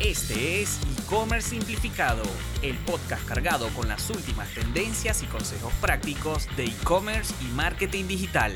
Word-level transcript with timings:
Este 0.00 0.62
es 0.62 0.78
E-Commerce 0.96 1.50
Simplificado, 1.50 2.22
el 2.62 2.76
podcast 2.78 3.26
cargado 3.26 3.66
con 3.70 3.88
las 3.88 4.08
últimas 4.10 4.48
tendencias 4.54 5.24
y 5.24 5.26
consejos 5.26 5.72
prácticos 5.80 6.46
de 6.56 6.66
e-commerce 6.66 7.34
y 7.42 7.52
marketing 7.56 8.04
digital. 8.06 8.54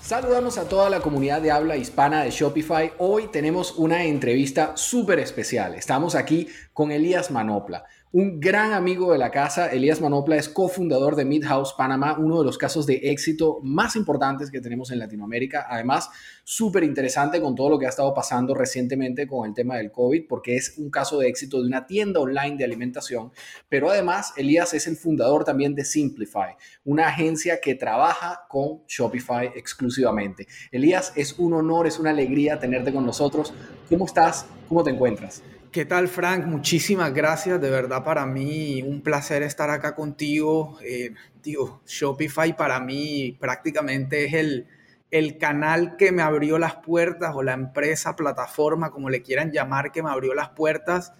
Saludamos 0.00 0.56
a 0.56 0.66
toda 0.66 0.88
la 0.88 1.00
comunidad 1.00 1.42
de 1.42 1.50
habla 1.50 1.76
hispana 1.76 2.24
de 2.24 2.30
Shopify. 2.30 2.94
Hoy 2.96 3.28
tenemos 3.30 3.74
una 3.76 4.04
entrevista 4.04 4.74
súper 4.78 5.18
especial. 5.18 5.74
Estamos 5.74 6.14
aquí 6.14 6.48
con 6.72 6.90
Elías 6.90 7.30
Manopla 7.30 7.84
un 8.12 8.40
gran 8.40 8.72
amigo 8.72 9.12
de 9.12 9.18
la 9.18 9.30
casa, 9.30 9.68
Elías 9.68 10.00
Manopla, 10.00 10.34
es 10.34 10.48
cofundador 10.48 11.14
de 11.14 11.24
Midhouse 11.24 11.74
Panamá, 11.74 12.16
uno 12.18 12.40
de 12.40 12.44
los 12.44 12.58
casos 12.58 12.84
de 12.84 12.94
éxito 13.04 13.60
más 13.62 13.94
importantes 13.94 14.50
que 14.50 14.60
tenemos 14.60 14.90
en 14.90 14.98
Latinoamérica. 14.98 15.66
Además, 15.68 16.10
súper 16.42 16.82
interesante 16.82 17.40
con 17.40 17.54
todo 17.54 17.70
lo 17.70 17.78
que 17.78 17.86
ha 17.86 17.88
estado 17.88 18.12
pasando 18.12 18.52
recientemente 18.52 19.28
con 19.28 19.48
el 19.48 19.54
tema 19.54 19.76
del 19.76 19.92
COVID, 19.92 20.26
porque 20.28 20.56
es 20.56 20.76
un 20.78 20.90
caso 20.90 21.20
de 21.20 21.28
éxito 21.28 21.60
de 21.60 21.68
una 21.68 21.86
tienda 21.86 22.18
online 22.18 22.56
de 22.56 22.64
alimentación. 22.64 23.30
Pero 23.68 23.90
además, 23.90 24.32
Elías 24.36 24.74
es 24.74 24.88
el 24.88 24.96
fundador 24.96 25.44
también 25.44 25.76
de 25.76 25.84
Simplify, 25.84 26.56
una 26.84 27.06
agencia 27.06 27.60
que 27.60 27.76
trabaja 27.76 28.40
con 28.48 28.80
Shopify 28.88 29.52
exclusivamente. 29.54 30.48
Elías, 30.72 31.12
es 31.14 31.38
un 31.38 31.52
honor, 31.52 31.86
es 31.86 32.00
una 32.00 32.10
alegría 32.10 32.58
tenerte 32.58 32.92
con 32.92 33.06
nosotros. 33.06 33.54
¿Cómo 33.88 34.06
estás? 34.06 34.46
¿Cómo 34.68 34.82
te 34.82 34.90
encuentras? 34.90 35.44
¿Qué 35.72 35.84
tal, 35.84 36.08
Frank? 36.08 36.46
Muchísimas 36.46 37.14
gracias. 37.14 37.60
De 37.60 37.70
verdad, 37.70 38.02
para 38.02 38.26
mí 38.26 38.82
un 38.82 39.02
placer 39.02 39.44
estar 39.44 39.70
acá 39.70 39.94
contigo. 39.94 40.76
Eh, 40.82 41.14
digo, 41.44 41.80
Shopify 41.86 42.56
para 42.56 42.80
mí 42.80 43.36
prácticamente 43.38 44.24
es 44.24 44.34
el, 44.34 44.66
el 45.12 45.38
canal 45.38 45.96
que 45.96 46.10
me 46.10 46.22
abrió 46.22 46.58
las 46.58 46.74
puertas 46.74 47.36
o 47.36 47.44
la 47.44 47.52
empresa, 47.52 48.16
plataforma, 48.16 48.90
como 48.90 49.10
le 49.10 49.22
quieran 49.22 49.52
llamar, 49.52 49.92
que 49.92 50.02
me 50.02 50.10
abrió 50.10 50.34
las 50.34 50.48
puertas 50.48 51.12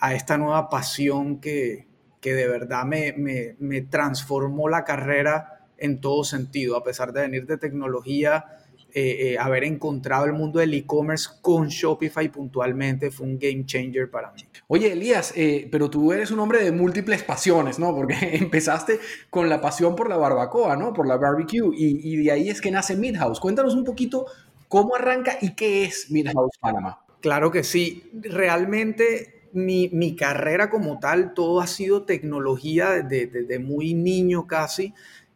a 0.00 0.14
esta 0.14 0.36
nueva 0.36 0.68
pasión 0.68 1.40
que, 1.40 1.86
que 2.20 2.34
de 2.34 2.48
verdad 2.48 2.84
me, 2.84 3.12
me, 3.12 3.54
me 3.60 3.82
transformó 3.82 4.68
la 4.68 4.82
carrera 4.82 5.68
en 5.78 6.00
todo 6.00 6.24
sentido. 6.24 6.76
A 6.76 6.82
pesar 6.82 7.12
de 7.12 7.20
venir 7.20 7.46
de 7.46 7.56
tecnología, 7.56 8.61
eh, 8.94 9.32
eh, 9.32 9.38
haber 9.38 9.64
encontrado 9.64 10.26
el 10.26 10.34
mundo 10.34 10.58
del 10.58 10.74
e-commerce 10.74 11.30
con 11.40 11.68
Shopify 11.68 12.28
puntualmente 12.28 13.10
fue 13.10 13.26
un 13.26 13.38
game 13.38 13.64
changer 13.64 14.10
para 14.10 14.32
mí. 14.32 14.42
Oye, 14.68 14.92
Elías, 14.92 15.32
eh, 15.34 15.66
pero 15.72 15.88
tú 15.88 16.12
eres 16.12 16.30
un 16.30 16.40
hombre 16.40 16.62
de 16.62 16.72
múltiples 16.72 17.22
pasiones, 17.22 17.78
¿no? 17.78 17.94
Porque 17.94 18.16
empezaste 18.36 19.00
con 19.30 19.48
la 19.48 19.62
pasión 19.62 19.96
por 19.96 20.10
la 20.10 20.18
barbacoa, 20.18 20.76
¿no? 20.76 20.92
Por 20.92 21.06
la 21.06 21.16
barbecue, 21.16 21.70
y, 21.74 22.16
de 22.22 22.30
ahí 22.32 22.50
es 22.50 22.60
que 22.60 22.70
nace 22.70 22.94
Midhouse. 22.94 23.40
Cuéntanos 23.40 23.74
un 23.74 23.84
poquito 23.84 24.26
cómo 24.68 24.94
arranca 24.94 25.38
y 25.40 25.54
qué 25.54 25.84
es 25.84 26.10
Midhouse 26.10 26.58
Panamá. 26.60 27.02
Claro 27.22 27.50
que 27.50 27.64
sí. 27.64 28.10
Realmente 28.12 29.48
mi, 29.54 29.88
mi, 29.88 30.16
carrera 30.16 30.68
como 30.68 30.98
tal, 30.98 31.32
todo 31.32 31.60
ha 31.60 31.66
sido 31.66 32.02
tecnología 32.04 32.90
desde, 32.90 33.26
desde, 33.26 33.58
muy 33.58 33.94
niño 33.94 34.46
casi. 34.46 34.92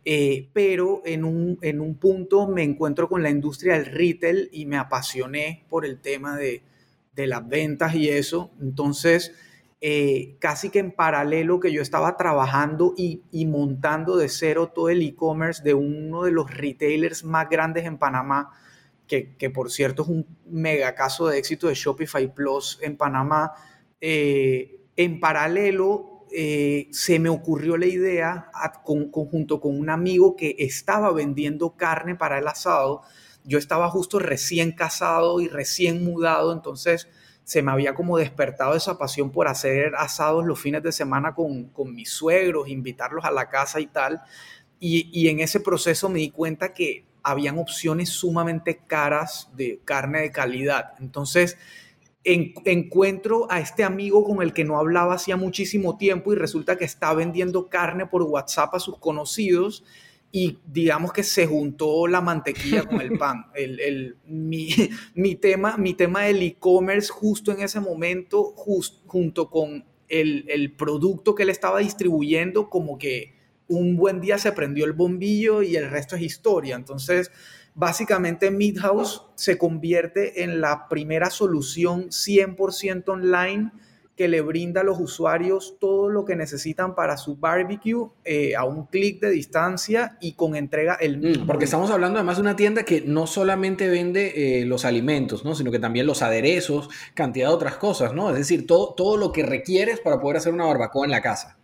Eh, 0.09 0.51
pero 0.53 1.03
en 1.05 1.25
un, 1.25 1.59
en 1.63 1.81
un 1.81 1.97
punto 1.97 2.47
me 2.47 2.63
encuentro 2.63 3.09
con 3.09 3.25
la 3.25 3.31
industria 3.31 3.75
del 3.75 3.87
retail 3.87 4.49
y 4.53 4.65
me 4.65 4.77
apasioné 4.77 5.67
por 5.69 5.85
el 5.85 6.01
tema 6.01 6.37
de, 6.37 6.63
de 7.17 7.27
las 7.27 7.49
ventas 7.49 7.93
y 7.97 8.09
eso. 8.09 8.53
Entonces, 8.61 9.35
eh, 9.81 10.37
casi 10.39 10.71
que 10.71 10.79
en 10.79 10.93
paralelo 10.93 11.59
que 11.59 11.73
yo 11.73 11.83
estaba 11.83 12.17
trabajando 12.17 12.95
y, 12.97 13.23
y 13.33 13.47
montando 13.47 14.17
de 14.17 14.29
cero 14.29 14.71
todo 14.73 14.91
el 14.91 15.03
e-commerce 15.03 15.65
de 15.65 15.75
uno 15.75 16.23
de 16.23 16.31
los 16.31 16.55
retailers 16.55 17.25
más 17.25 17.51
grandes 17.51 17.85
en 17.85 17.99
Panamá, 17.99 18.53
que, 19.09 19.35
que, 19.37 19.51
por 19.51 19.73
cierto 19.73 20.05
es 20.05 20.09
un 20.09 20.27
mega 20.47 20.95
caso 20.95 21.27
de 21.27 21.39
éxito 21.39 21.67
de 21.67 21.75
Shopify 21.75 22.33
Plus 22.33 22.79
en 22.81 22.97
Panamá, 22.97 23.55
eh, 24.01 24.83
en 24.97 25.19
paralelo 25.19 26.16
eh, 26.39 26.89
se 26.93 27.19
me 27.19 27.31
ocurrió 27.31 27.79
la 27.79 27.87
idea 27.87 28.51
con, 28.85 29.11
junto 29.11 29.59
con 29.59 29.81
un 29.81 29.89
amigo 29.89 30.37
que 30.37 30.55
estaba 30.59 31.11
vendiendo 31.11 31.77
carne 31.79 32.15
para 32.15 32.39
el 32.39 32.47
asado. 32.47 33.01
Yo 33.43 33.57
estaba 33.57 33.89
justo 33.89 34.19
recién 34.19 34.73
casado 34.73 35.41
y 35.41 35.49
recién 35.49 36.05
mudado, 36.05 36.53
entonces 36.53 37.09
se 37.45 37.63
me 37.63 37.73
había 37.73 37.95
como 37.95 38.19
despertado 38.19 38.75
esa 38.75 38.99
pasión 38.99 39.31
por 39.33 39.49
hacer 39.49 39.95
asados 39.97 40.45
los 40.45 40.61
fines 40.61 40.83
de 40.83 40.93
semana 40.93 41.35
con, 41.35 41.71
con 41.71 41.95
mis 41.95 42.11
suegros, 42.11 42.69
invitarlos 42.69 43.25
a 43.25 43.31
la 43.31 43.49
casa 43.49 43.81
y 43.81 43.87
tal. 43.87 44.21
Y, 44.79 45.09
y 45.19 45.29
en 45.29 45.41
ese 45.41 45.61
proceso 45.61 46.11
me 46.11 46.19
di 46.19 46.31
cuenta 46.33 46.75
que 46.75 47.07
habían 47.23 47.57
opciones 47.57 48.11
sumamente 48.11 48.83
caras 48.87 49.49
de 49.55 49.81
carne 49.87 50.21
de 50.21 50.33
calidad. 50.33 50.93
Entonces, 51.01 51.57
encuentro 52.27 53.47
a 53.51 53.61
este 53.61 53.85
amigo 53.85 54.25
con 54.25 54.43
el 54.43 54.53
que 54.53 54.65
no 54.65 54.79
hablaba 54.79 55.15
hacía 55.15 55.37
muchísimo 55.37 55.97
tiempo 55.97 56.33
y 56.33 56.37
resulta 56.37 56.77
que 56.77 56.85
está 56.85 57.15
vendiendo 57.15 57.69
carne 57.69 58.07
por 58.07 58.23
WhatsApp 58.23 58.75
a 58.75 58.81
sus 58.81 58.99
conocidos 58.99 59.85
y 60.33 60.59
digamos 60.67 61.13
que 61.13 61.23
se 61.23 61.47
juntó 61.47 62.09
la 62.09 62.21
mantequilla 62.21 62.83
con 62.85 63.01
el 63.01 63.17
pan. 63.17 63.47
El, 63.55 64.17
mi, 64.27 65.35
tema, 65.37 65.77
mi 65.77 65.95
tema 65.95 66.25
del 66.25 66.43
e-commerce 66.43 67.11
justo 67.11 67.53
en 67.53 67.61
ese 67.61 67.81
momento, 67.81 68.55
junto 69.07 69.49
con 69.49 69.85
el, 70.09 70.45
el 70.49 70.73
producto 70.73 71.35
que 71.35 71.45
él 71.45 71.51
estaba 71.51 71.79
distribuyendo, 71.79 72.69
como 72.69 72.99
que 72.99 73.35
un 73.69 73.97
buen 73.97 74.21
día 74.21 74.39
se 74.39 74.53
prendió 74.53 74.85
el 74.85 74.93
bombillo 74.93 75.63
y 75.63 75.77
el 75.77 75.91
resto 75.91 76.17
es 76.17 76.23
historia. 76.23 76.75
Entonces, 76.75 77.31
Básicamente 77.79 78.51
Midhouse 78.51 79.21
se 79.35 79.59
convierte 79.59 80.43
en 80.43 80.63
la 80.63 80.89
primera 80.89 81.29
solución 81.29 82.09
100% 82.09 83.07
online 83.07 83.71
que 84.17 84.29
le 84.29 84.41
brinda 84.41 84.81
a 84.81 84.85
los 84.85 84.99
usuarios 84.99 85.77
todo 85.79 86.09
lo 86.09 86.25
que 86.25 86.37
necesitan 86.37 86.95
para 86.95 87.19
su 87.19 87.37
barbecue 87.37 88.09
eh, 88.25 88.57
a 88.57 88.65
un 88.65 88.87
clic 88.87 89.21
de 89.21 89.29
distancia 89.29 90.17
y 90.23 90.33
con 90.33 90.57
entrega 90.57 90.95
el 90.95 91.19
mm. 91.19 91.47
Porque 91.47 91.67
estamos 91.67 91.91
hablando 91.91 92.19
además 92.19 92.37
de 92.39 92.43
una 92.45 92.57
tienda 92.57 92.83
que 92.83 93.03
no 93.03 93.27
solamente 93.27 93.91
vende 93.91 94.63
eh, 94.63 94.65
los 94.65 94.87
alimentos, 94.87 95.45
¿no? 95.45 95.55
sino 95.55 95.71
que 95.71 95.79
también 95.79 96.07
los 96.07 96.23
aderezos, 96.23 96.89
cantidad 97.13 97.49
de 97.49 97.55
otras 97.55 97.77
cosas, 97.77 98.15
¿no? 98.15 98.31
Es 98.31 98.37
decir, 98.37 98.67
todo, 98.67 98.95
todo 98.95 99.19
lo 99.19 99.33
que 99.33 99.43
requieres 99.43 100.01
para 100.01 100.19
poder 100.19 100.39
hacer 100.39 100.55
una 100.55 100.65
barbacoa 100.65 101.05
en 101.05 101.11
la 101.11 101.21
casa. 101.21 101.59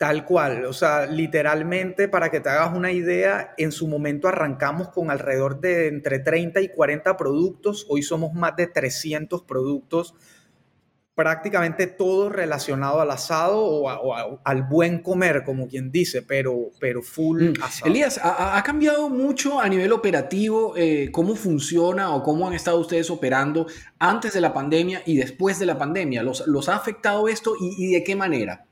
Tal 0.00 0.24
cual, 0.24 0.64
o 0.64 0.72
sea, 0.72 1.04
literalmente 1.04 2.08
para 2.08 2.30
que 2.30 2.40
te 2.40 2.48
hagas 2.48 2.74
una 2.74 2.90
idea, 2.90 3.52
en 3.58 3.70
su 3.70 3.86
momento 3.86 4.28
arrancamos 4.28 4.88
con 4.88 5.10
alrededor 5.10 5.60
de 5.60 5.88
entre 5.88 6.20
30 6.20 6.62
y 6.62 6.70
40 6.70 7.18
productos, 7.18 7.84
hoy 7.86 8.02
somos 8.02 8.32
más 8.32 8.56
de 8.56 8.66
300 8.66 9.42
productos, 9.42 10.14
prácticamente 11.14 11.86
todo 11.86 12.30
relacionado 12.30 13.02
al 13.02 13.10
asado 13.10 13.62
o, 13.62 14.40
al 14.42 14.62
buen 14.62 15.02
comer, 15.02 15.44
como 15.44 15.68
quien 15.68 15.92
dice, 15.92 16.22
pero, 16.22 16.70
pero 16.80 17.02
full 17.02 17.50
mm. 17.50 17.62
asado. 17.62 17.90
Elías, 17.90 18.18
¿ha, 18.24 18.62
cambiado 18.62 19.10
mucho 19.10 19.60
a 19.60 19.68
nivel 19.68 19.92
operativo 19.92 20.78
eh, 20.78 21.10
cómo 21.12 21.34
funciona 21.34 22.14
o 22.14 22.22
cómo 22.22 22.48
han 22.48 22.54
estado 22.54 22.78
ustedes 22.78 23.10
operando 23.10 23.66
antes 23.98 24.32
de 24.32 24.40
la 24.40 24.54
pandemia 24.54 25.02
y 25.04 25.18
después 25.18 25.58
de 25.58 25.66
la 25.66 25.76
pandemia? 25.76 26.22
¿Los, 26.22 26.46
los 26.46 26.70
ha 26.70 26.76
afectado 26.76 27.28
esto 27.28 27.52
y 27.60 27.92
de 27.92 28.02
qué 28.02 28.16
manera? 28.16 28.64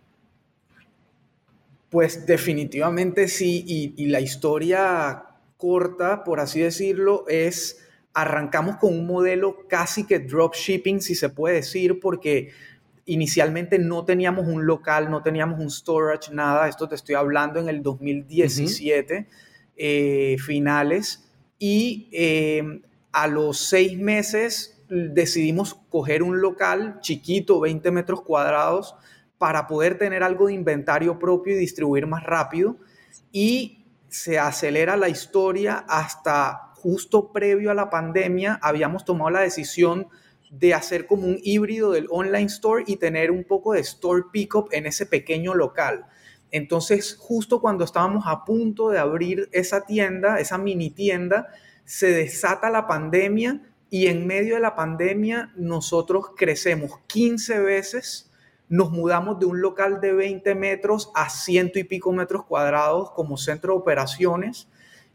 Pues 1.91 2.27
definitivamente 2.27 3.29
sí, 3.29 3.65
y, 3.67 4.07
la 4.07 4.21
historia 4.21 5.25
corta, 5.57 6.23
por 6.23 6.39
así 6.39 6.61
decirlo, 6.61 7.25
es 7.29 7.83
arrancamos 8.13 8.77
con 8.77 8.93
un 8.93 9.07
modelo 9.07 9.67
casi 9.69 10.05
que 10.05 10.19
dropshipping, 10.19 11.01
si 11.01 11.15
se 11.15 11.31
puede 11.31 11.57
decir, 11.57 11.99
porque 12.01 12.51
inicialmente 13.07 13.79
no 13.79 14.05
teníamos 14.05 14.47
un 14.47 14.67
local, 14.67 15.11
no 15.11 15.23
teníamos 15.23 15.61
un 15.61 15.71
storage, 15.71 16.33
nada, 16.33 16.69
esto 16.69 16.89
te 16.89 16.95
estoy 16.95 17.15
hablando 17.15 17.59
en 17.59 17.69
el 17.69 17.83
2017, 17.83 19.27
eh, 19.77 20.37
finales, 20.45 21.31
y 21.59 22.09
eh, 22.13 22.83
a 23.13 23.27
los 23.29 23.59
seis 23.59 23.97
meses 23.99 24.83
decidimos 24.89 25.75
coger 25.89 26.23
un 26.23 26.41
local 26.41 26.99
chiquito, 27.01 27.61
20 27.61 27.91
metros 27.93 28.21
cuadrados, 28.23 28.95
para 29.39 29.67
poder 29.67 29.99
tener 29.99 30.23
algo 30.23 30.49
de 30.49 30.55
inventario 30.55 31.19
propio 31.19 31.55
y 31.55 31.59
distribuir 31.59 32.07
más 32.07 32.25
rápido. 32.25 32.77
Y 33.33 33.87
se 34.09 34.39
acelera 34.39 34.97
la 34.97 35.09
historia 35.09 35.85
hasta 35.89 36.73
justo 36.75 37.33
previo 37.33 37.71
a 37.71 37.75
la 37.75 37.91
pandemia, 37.91 38.59
habíamos 38.63 39.05
tomado 39.05 39.31
la 39.31 39.41
decisión 39.41 40.09
de 40.51 40.75
hacer 40.75 41.07
como 41.07 41.27
un 41.27 41.39
híbrido 41.43 41.93
del 41.93 42.07
online 42.11 42.47
store 42.47 42.85
y 42.87 42.97
tener 42.97 43.31
un 43.31 43.45
poco 43.45 43.73
de 43.73 43.81
store 43.81 44.25
pickup 44.33 44.69
en 44.73 44.87
ese 44.87 45.05
pequeño 45.05 45.55
local. 45.55 46.07
Entonces, 46.51 47.17
justo 47.19 47.61
cuando 47.61 47.85
estábamos 47.85 48.25
a 48.27 48.45
punto 48.45 48.89
de 48.89 48.99
abrir 48.99 49.49
esa 49.53 49.85
tienda, 49.85 50.39
esa 50.39 50.57
mini 50.57 50.91
tienda, 50.91 51.49
se 51.85 52.11
desata 52.11 52.71
la 52.71 52.87
pandemia 52.87 53.63
y 53.91 54.07
en 54.07 54.27
medio 54.27 54.55
de 54.55 54.61
la 54.61 54.75
pandemia 54.75 55.53
nosotros 55.57 56.31
crecemos 56.37 57.01
15 57.07 57.59
veces 57.61 58.28
nos 58.69 58.91
mudamos 58.91 59.39
de 59.39 59.47
un 59.47 59.61
local 59.61 60.01
de 60.01 60.13
20 60.13 60.55
metros 60.55 61.11
a 61.15 61.31
ciento 61.31 61.79
y 61.79 61.85
pico 61.85 62.13
metros 62.13 62.45
cuadrados 62.45 63.11
como 63.13 63.37
centro 63.37 63.75
de 63.75 63.81
operaciones 63.81 64.69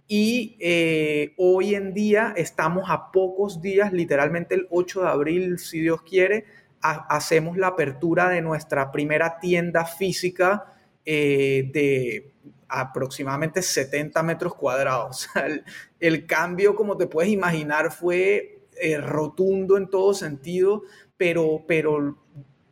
y 0.08 0.58
eh, 0.60 1.34
hoy 1.38 1.76
en 1.76 1.94
día 1.94 2.34
estamos 2.36 2.90
a 2.90 3.12
pocos 3.12 3.62
días, 3.62 3.94
literalmente 3.94 4.56
el 4.56 4.68
8 4.70 5.02
de 5.02 5.08
abril, 5.08 5.60
si 5.60 5.80
Dios 5.80 6.02
quiere, 6.02 6.46
hacemos 6.82 7.58
la 7.58 7.68
apertura 7.68 8.30
de 8.30 8.42
nuestra 8.42 8.92
primera 8.92 9.40
tienda 9.40 9.86
física 9.86 10.66
eh, 11.06 11.70
de 11.74 12.34
aproximadamente 12.68 13.62
70 13.62 14.22
metros 14.24 14.56
cuadrados. 14.56 15.30
el, 16.00 16.26
cambio, 16.26 16.76
como 16.76 16.98
te 16.98 17.08
puedes 17.08 17.32
imaginar, 17.32 17.92
fue 17.92 18.66
eh, 18.82 18.98
rotundo 18.98 19.78
en 19.78 19.90
todo 19.90 20.14
sentido, 20.14 20.84
pero, 21.16 21.64
pero 21.66 22.18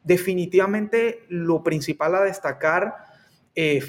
definitivamente 0.03 1.24
lo 1.30 1.63
principal 1.63 2.15
a 2.15 2.21
destacar, 2.21 2.95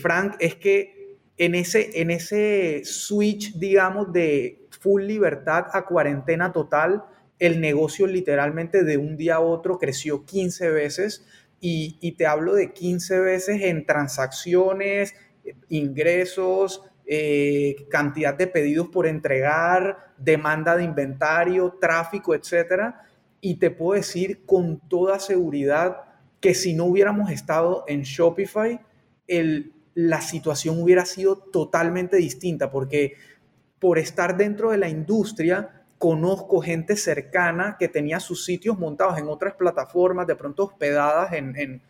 Frank, 0.01 0.37
es 0.41 0.57
que 0.57 1.19
en 1.39 1.55
ese, 1.55 2.01
en 2.01 2.11
ese 2.11 2.83
switch, 2.85 3.55
digamos, 3.55 4.13
de 4.13 4.67
full 4.71 5.03
libertad 5.03 5.67
a 5.73 5.87
cuarentena 5.87 6.53
total, 6.53 7.05
el 7.39 7.61
negocio 7.61 8.07
literalmente 8.07 8.85
de 8.85 8.97
un 8.97 9.17
día 9.17 9.37
a 9.37 9.41
otro 9.41 9.79
creció 9.79 10.25
15 10.25 10.71
veces 10.71 11.27
y, 11.61 12.13
te 12.13 12.27
hablo 12.27 12.55
de 12.55 12.73
15 12.73 13.21
veces 13.21 13.63
en 13.63 13.87
transacciones, 13.87 15.15
ingresos, 15.69 16.83
eh, 17.07 17.87
cantidad 17.91 18.35
de 18.35 18.49
pedidos 18.49 18.89
por 18.89 19.07
entregar, 19.07 20.13
demanda 20.19 20.77
de 20.77 20.85
inventario, 20.85 21.79
tráfico, 21.81 22.35
etcétera. 22.35 23.01
Y 23.45 23.57
te 23.57 23.71
puedo 23.71 24.01
decir 24.01 24.47
con 24.47 24.81
toda 24.89 25.19
seguridad 25.19 26.05
que 26.41 26.55
si 26.55 26.73
no 26.73 26.85
hubiéramos 26.85 27.31
estado 27.31 27.85
en 27.89 28.03
Shopify, 28.03 28.81
la 29.95 30.21
situación 30.21 30.81
hubiera 30.81 31.05
sido 31.05 31.37
totalmente 31.37 32.17
distinta, 32.17 32.71
porque 32.71 33.17
por 33.79 33.99
estar 33.99 34.37
dentro 34.37 34.71
de 34.71 34.79
la 34.79 34.89
industria, 34.89 35.85
conozco 35.99 36.61
gente 36.61 36.97
cercana 36.97 37.77
que 37.79 37.89
tenía 37.89 38.21
sus 38.21 38.45
sitios 38.45 38.79
montados 38.79 39.19
en 39.19 39.29
otras 39.29 39.55
plataformas, 39.55 40.27
de 40.27 40.37
pronto 40.37 40.65
hospedadas 40.65 41.33
en 41.33 41.83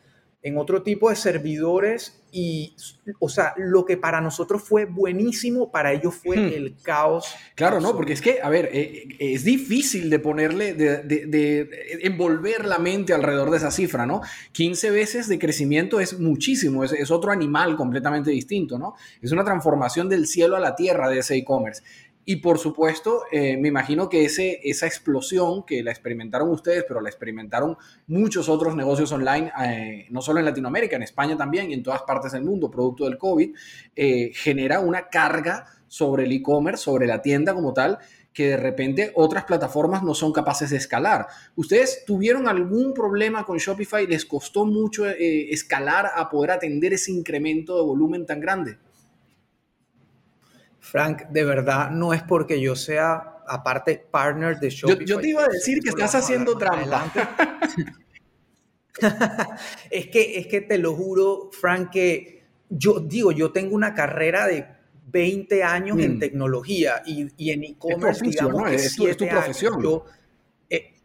otro 0.58 0.82
tipo 0.82 1.08
de 1.08 1.16
servidores 1.16 2.22
y, 2.34 2.74
o 3.20 3.28
sea, 3.28 3.52
lo 3.58 3.84
que 3.84 3.98
para 3.98 4.20
nosotros 4.20 4.62
fue 4.62 4.86
buenísimo, 4.86 5.70
para 5.70 5.92
ellos 5.92 6.14
fue 6.14 6.38
hmm. 6.38 6.52
el 6.54 6.76
caos. 6.82 7.34
Claro, 7.54 7.78
no, 7.78 7.94
porque 7.94 8.14
es 8.14 8.22
que, 8.22 8.40
a 8.42 8.48
ver, 8.48 8.70
eh, 8.72 9.06
es 9.18 9.44
difícil 9.44 10.08
de 10.08 10.18
ponerle, 10.18 10.72
de, 10.72 11.68
envolver 12.02 12.64
la 12.64 12.78
mente 12.78 13.12
alrededor 13.12 13.50
de 13.50 13.58
esa 13.58 13.70
cifra, 13.70 14.06
¿no? 14.06 14.22
15 14.52 14.90
veces 14.90 15.28
de 15.28 15.38
crecimiento 15.38 16.00
es 16.00 16.18
muchísimo, 16.18 16.84
es, 16.84 16.92
es 16.92 17.10
otro 17.10 17.30
animal 17.30 17.76
completamente 17.76 18.30
distinto, 18.30 18.78
¿no? 18.78 18.94
Es 19.20 19.30
una 19.30 19.44
transformación 19.44 20.08
del 20.08 20.26
cielo 20.26 20.56
a 20.56 20.60
la 20.60 20.74
tierra 20.74 21.10
de 21.10 21.18
ese 21.18 21.36
e-commerce. 21.36 21.82
Y 22.24 22.36
por 22.36 22.58
supuesto, 22.58 23.22
eh, 23.32 23.56
me 23.56 23.68
imagino 23.68 24.08
que 24.08 24.24
ese, 24.24 24.60
esa 24.62 24.86
explosión 24.86 25.64
que 25.66 25.82
la 25.82 25.90
experimentaron 25.90 26.50
ustedes, 26.50 26.84
pero 26.86 27.00
la 27.00 27.08
experimentaron 27.08 27.76
muchos 28.06 28.48
otros 28.48 28.76
negocios 28.76 29.10
online, 29.10 29.50
eh, 29.64 30.06
no 30.10 30.22
solo 30.22 30.38
en 30.38 30.44
Latinoamérica, 30.44 30.94
en 30.94 31.02
España 31.02 31.36
también 31.36 31.70
y 31.70 31.74
en 31.74 31.82
todas 31.82 32.02
partes 32.02 32.30
del 32.32 32.44
mundo, 32.44 32.70
producto 32.70 33.06
del 33.06 33.18
COVID, 33.18 33.52
eh, 33.96 34.30
genera 34.34 34.78
una 34.78 35.08
carga 35.08 35.66
sobre 35.88 36.24
el 36.24 36.32
e-commerce, 36.32 36.84
sobre 36.84 37.08
la 37.08 37.20
tienda 37.22 37.54
como 37.54 37.72
tal, 37.72 37.98
que 38.32 38.50
de 38.50 38.56
repente 38.56 39.10
otras 39.16 39.44
plataformas 39.44 40.04
no 40.04 40.14
son 40.14 40.32
capaces 40.32 40.70
de 40.70 40.76
escalar. 40.76 41.26
¿Ustedes 41.56 42.04
tuvieron 42.06 42.46
algún 42.48 42.94
problema 42.94 43.44
con 43.44 43.58
Shopify? 43.58 44.06
¿Les 44.06 44.24
costó 44.24 44.64
mucho 44.64 45.06
escalar 45.06 46.06
a 46.14 46.30
poder 46.30 46.52
atender 46.52 46.94
ese 46.94 47.12
incremento 47.12 47.76
de 47.76 47.82
volumen 47.82 48.24
tan 48.24 48.40
grande? 48.40 48.78
Frank, 50.82 51.28
de 51.28 51.44
verdad 51.44 51.90
no 51.90 52.12
es 52.12 52.24
porque 52.24 52.60
yo 52.60 52.74
sea, 52.74 53.36
aparte, 53.46 54.04
partner 54.10 54.58
de 54.58 54.68
Shopify. 54.68 55.06
Yo, 55.06 55.20
te 55.20 55.28
iba 55.28 55.44
a 55.44 55.48
decir 55.48 55.80
que 55.80 55.90
estás 55.90 56.16
haciendo 56.16 56.58
trampa. 56.58 57.10
es, 59.90 60.08
que, 60.08 60.38
es 60.40 60.48
que 60.48 60.60
te 60.60 60.78
lo 60.78 60.92
juro, 60.94 61.50
Frank, 61.52 61.90
que 61.90 62.42
yo 62.68 62.98
digo, 62.98 63.30
yo 63.30 63.52
tengo 63.52 63.76
una 63.76 63.94
carrera 63.94 64.48
de 64.48 64.66
20 65.06 65.62
años 65.62 66.00
en 66.00 66.16
mm. 66.16 66.18
tecnología 66.18 67.00
y, 67.06 67.50
en 67.50 67.62
e-commerce, 67.62 68.24
digamos 68.24 68.68
que 68.68 68.74
es, 68.74 69.16
tu 69.16 69.28
profesión. 69.28 70.02
Eh, 70.68 70.96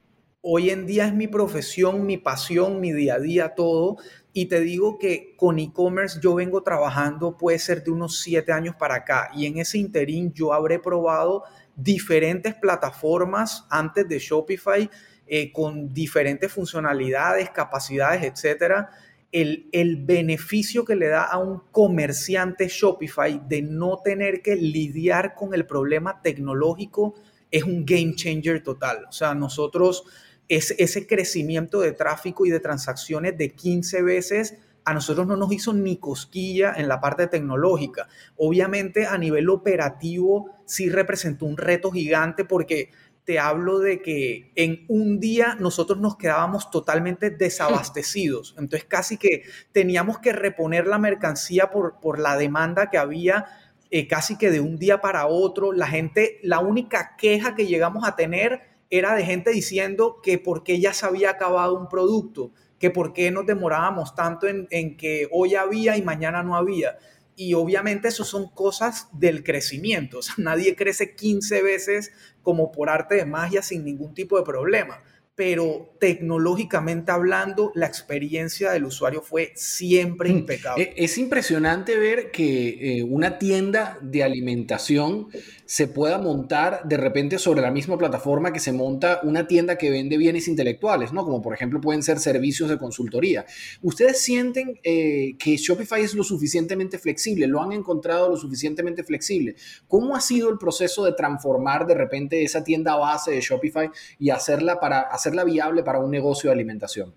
hoy 0.42 0.72
en 0.72 0.88
día 0.88 1.06
es 1.06 1.14
mi 1.14 1.28
profesión, 1.28 2.04
mi 2.04 2.18
pasión, 2.18 2.82
mi 2.82 2.94
día 2.94 3.14
a 3.16 3.20
día, 3.20 3.54
todo. 3.54 3.98
Y 4.38 4.46
te 4.46 4.62
digo 4.62 5.00
que 5.00 5.34
con 5.36 5.58
e-commerce 5.58 6.20
yo 6.22 6.36
vengo 6.36 6.62
trabajando, 6.62 7.40
puede 7.40 7.58
ser 7.58 7.84
de 7.84 7.90
unos 7.90 8.20
siete 8.20 8.52
años 8.52 8.76
para 8.76 8.98
acá. 8.98 9.32
Y 9.34 9.48
en 9.48 9.58
ese 9.58 9.80
interín 9.80 10.32
yo 10.32 10.54
habré 10.54 10.78
probado 10.78 11.44
diferentes 11.76 12.54
plataformas 12.54 13.66
antes 13.72 14.08
de 14.08 14.20
Shopify 14.20 14.88
eh, 15.26 15.52
con 15.52 15.92
diferentes 15.92 16.52
funcionalidades, 16.52 17.50
capacidades, 17.50 18.22
etcétera. 18.26 18.92
El, 19.32 19.70
el, 19.72 20.06
beneficio 20.06 20.86
que 20.86 20.96
le 20.96 21.08
da 21.08 21.24
a 21.24 21.40
un 21.40 21.64
comerciante 21.72 22.68
Shopify 22.68 23.42
de 23.44 23.64
no 23.64 24.02
tener 24.04 24.44
que 24.44 24.56
lidiar 24.56 25.34
con 25.34 25.56
el 25.56 25.66
problema 25.66 26.22
tecnológico 26.22 27.16
es 27.50 27.64
un 27.64 27.84
game 27.88 28.14
changer 28.14 28.62
total. 28.62 29.06
O 29.10 29.12
sea, 29.12 29.34
nosotros 29.34 30.04
ese 30.50 31.08
crecimiento 31.08 31.82
de 31.82 31.92
tráfico 31.92 32.46
y 32.46 32.50
de 32.50 32.60
transacciones 32.60 33.38
de 33.38 33.50
15 33.50 34.02
veces 34.02 34.58
a 34.88 34.94
nosotros 34.94 35.28
no 35.28 35.36
nos 35.36 35.52
hizo 35.52 35.74
ni 35.74 35.98
cosquilla 35.98 36.74
en 36.78 36.88
la 36.88 37.02
parte 37.02 37.28
tecnológica. 37.28 38.08
Obviamente 38.38 39.06
a 39.06 39.18
nivel 39.18 39.50
operativo 39.50 40.52
sí 40.66 40.90
representó 40.90 41.46
un 41.46 41.58
reto 41.58 41.92
gigante 41.92 42.46
porque 42.46 42.92
te 43.26 43.38
hablo 43.38 43.80
de 43.80 44.02
que 44.02 44.54
en 44.56 44.86
un 44.88 45.20
día 45.20 45.58
nosotros 45.60 46.00
nos 46.00 46.16
quedábamos 46.16 46.72
totalmente 46.72 47.30
desabastecidos. 47.38 48.56
Entonces 48.58 48.88
casi 48.88 49.18
que 49.18 49.44
teníamos 49.74 50.20
que 50.20 50.32
reponer 50.32 50.88
la 50.88 51.00
mercancía 51.00 51.70
por, 51.70 52.00
por 52.00 52.18
la 52.18 52.38
demanda 52.38 52.90
que 52.90 52.98
había 52.98 53.46
eh, 53.92 54.08
casi 54.08 54.38
que 54.38 54.52
de 54.52 54.62
un 54.62 54.78
día 54.78 55.02
para 55.02 55.28
otro. 55.28 55.74
La 55.74 55.88
gente, 55.88 56.40
la 56.44 56.60
única 56.60 57.18
queja 57.18 57.56
que 57.56 57.68
llegamos 57.68 58.08
a 58.08 58.16
tener 58.16 58.77
era 58.90 59.16
de 59.16 59.26
gente 59.26 59.52
diciendo 59.52 60.20
que 60.24 60.38
por 60.38 60.64
qué 60.64 60.80
ya 60.80 60.94
se 60.94 61.06
había 61.06 61.32
acabado 61.32 61.78
un 61.78 61.90
producto, 61.90 62.52
que 62.80 62.90
por 62.90 63.14
qué 63.14 63.32
nos 63.32 63.46
demorábamos 63.46 64.16
tanto 64.16 64.48
en, 64.48 64.98
que 64.98 65.28
hoy 65.32 65.56
había 65.56 65.98
y 65.98 66.02
mañana 66.02 66.44
no 66.44 66.56
había. 66.56 66.98
Y 67.36 67.54
obviamente 67.54 68.08
eso 68.08 68.24
son 68.24 68.50
cosas 68.50 69.08
del 69.14 69.44
crecimiento. 69.44 70.18
O 70.20 70.22
sea, 70.22 70.36
nadie 70.38 70.76
crece 70.76 71.16
15 71.16 71.62
veces 71.62 72.12
como 72.42 72.72
por 72.72 72.90
arte 72.90 73.16
de 73.16 73.26
magia 73.26 73.62
sin 73.62 73.84
ningún 73.84 74.14
tipo 74.14 74.38
de 74.38 74.44
problema 74.44 75.04
pero 75.38 75.94
tecnológicamente 76.00 77.12
hablando, 77.12 77.72
la 77.76 77.86
experiencia 77.86 78.72
del 78.72 78.86
usuario 78.86 79.22
fue 79.22 79.52
siempre 79.54 80.30
mm, 80.30 80.32
impecable. 80.32 80.84
E, 80.84 81.04
es 81.04 81.20
impresionante 81.20 81.96
ver 81.96 82.32
que 82.32 82.98
eh, 82.98 83.04
una 83.04 83.38
tienda 83.38 84.00
de 84.02 84.24
alimentación 84.24 85.28
se 85.66 85.88
pueda 85.88 86.18
montar 86.18 86.82
de 86.86 86.98
repente 86.98 87.38
sobre 87.38 87.62
la 87.62 87.70
misma 87.70 88.00
plataforma 88.00 88.52
que 88.52 88.60
se 88.60 88.72
monta 88.72 89.20
una 89.22 89.48
tienda 89.48 89.78
que 89.78 89.92
vende 89.92 90.18
bienes 90.18 90.48
intelectuales, 90.48 91.14
¿no? 91.14 91.24
Como 91.24 91.42
por 91.42 91.54
ejemplo 91.54 91.82
pueden 91.82 92.02
ser 92.02 92.18
servicios 92.18 92.70
de 92.70 92.80
consultoría. 92.80 93.46
¿Ustedes 93.84 94.20
sienten 94.20 94.80
eh, 94.82 95.36
que 95.38 95.56
Shopify 95.58 96.02
es 96.02 96.16
lo 96.16 96.24
suficientemente 96.24 96.98
flexible? 96.98 97.46
¿Lo 97.46 97.62
han 97.62 97.74
encontrado 97.74 98.28
lo 98.28 98.38
suficientemente 98.38 99.04
flexible? 99.04 99.56
¿Cómo 99.88 100.16
ha 100.16 100.22
sido 100.22 100.50
el 100.50 100.58
proceso 100.58 101.06
de 101.06 101.12
transformar 101.12 101.86
de 101.86 101.94
repente 101.94 102.44
esa 102.44 102.64
tienda 102.64 102.96
base 102.96 103.32
de 103.32 103.42
Shopify 103.42 103.92
y 104.18 104.32
hacerla 104.32 104.80
para 104.80 105.02
hacer 105.02 105.27
hacerla 105.28 105.44
viable 105.44 105.84
para 105.84 106.00
un 106.00 106.10
negocio 106.10 106.50
de 106.50 106.54
alimentación? 106.54 107.14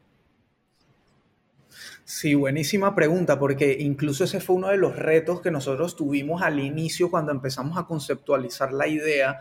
Sí, 2.04 2.34
buenísima 2.34 2.92
pregunta, 2.92 3.38
porque 3.38 3.76
incluso 3.78 4.24
ese 4.24 4.40
fue 4.40 4.56
uno 4.56 4.68
de 4.68 4.78
los 4.78 4.96
retos 4.96 5.40
que 5.40 5.52
nosotros 5.52 5.94
tuvimos 5.94 6.42
al 6.42 6.58
inicio 6.58 7.08
cuando 7.08 7.30
empezamos 7.30 7.78
a 7.78 7.86
conceptualizar 7.86 8.72
la 8.72 8.88
idea, 8.88 9.38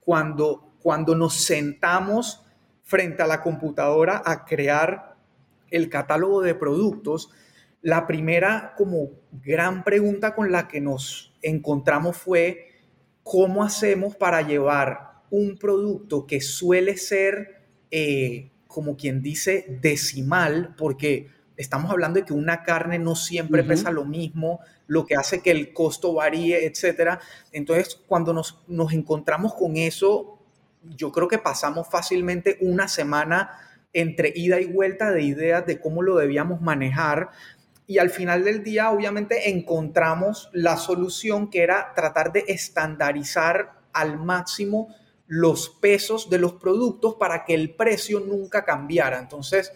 cuando, 0.00 0.72
cuando 0.82 1.14
nos 1.14 1.34
sentamos 1.44 2.44
frente 2.82 3.22
a 3.22 3.28
la 3.28 3.40
computadora 3.40 4.20
a 4.24 4.44
crear 4.44 5.14
el 5.70 5.88
catálogo 5.88 6.42
de 6.42 6.56
productos. 6.56 7.30
La 7.82 8.08
primera 8.08 8.74
como 8.76 9.10
gran 9.30 9.84
pregunta 9.84 10.34
con 10.34 10.50
la 10.50 10.66
que 10.66 10.80
nos 10.80 11.36
encontramos 11.40 12.16
fue 12.16 12.66
cómo 13.22 13.62
hacemos 13.62 14.16
para 14.16 14.42
llevar 14.42 15.22
un 15.30 15.56
producto 15.56 16.26
que 16.26 16.40
suele 16.40 16.96
ser 16.96 17.57
eh, 17.90 18.50
como 18.66 18.96
quien 18.96 19.22
dice, 19.22 19.78
decimal, 19.80 20.74
porque 20.76 21.28
estamos 21.56 21.90
hablando 21.90 22.20
de 22.20 22.26
que 22.26 22.32
una 22.32 22.62
carne 22.62 22.98
no 22.98 23.16
siempre 23.16 23.64
pesa 23.64 23.90
lo 23.90 24.04
mismo, 24.04 24.60
lo 24.86 25.06
que 25.06 25.16
hace 25.16 25.42
que 25.42 25.50
el 25.50 25.72
costo 25.72 26.14
varíe, 26.14 26.64
etc. 26.66 27.18
Entonces, 27.52 28.00
cuando 28.06 28.32
nos, 28.32 28.62
nos 28.68 28.92
encontramos 28.92 29.54
con 29.54 29.76
eso, 29.76 30.38
yo 30.96 31.10
creo 31.12 31.28
que 31.28 31.38
pasamos 31.38 31.88
fácilmente 31.88 32.58
una 32.60 32.88
semana 32.88 33.50
entre 33.92 34.32
ida 34.34 34.60
y 34.60 34.66
vuelta 34.66 35.10
de 35.10 35.22
ideas 35.22 35.66
de 35.66 35.80
cómo 35.80 36.02
lo 36.02 36.16
debíamos 36.16 36.60
manejar 36.60 37.30
y 37.88 37.98
al 37.98 38.10
final 38.10 38.44
del 38.44 38.62
día 38.62 38.90
obviamente 38.90 39.48
encontramos 39.48 40.50
la 40.52 40.76
solución 40.76 41.48
que 41.48 41.62
era 41.62 41.94
tratar 41.94 42.32
de 42.32 42.44
estandarizar 42.46 43.80
al 43.94 44.18
máximo 44.18 44.94
los 45.28 45.68
pesos 45.68 46.30
de 46.30 46.38
los 46.38 46.54
productos 46.54 47.14
para 47.14 47.44
que 47.44 47.54
el 47.54 47.74
precio 47.74 48.18
nunca 48.18 48.64
cambiara. 48.64 49.18
Entonces, 49.18 49.72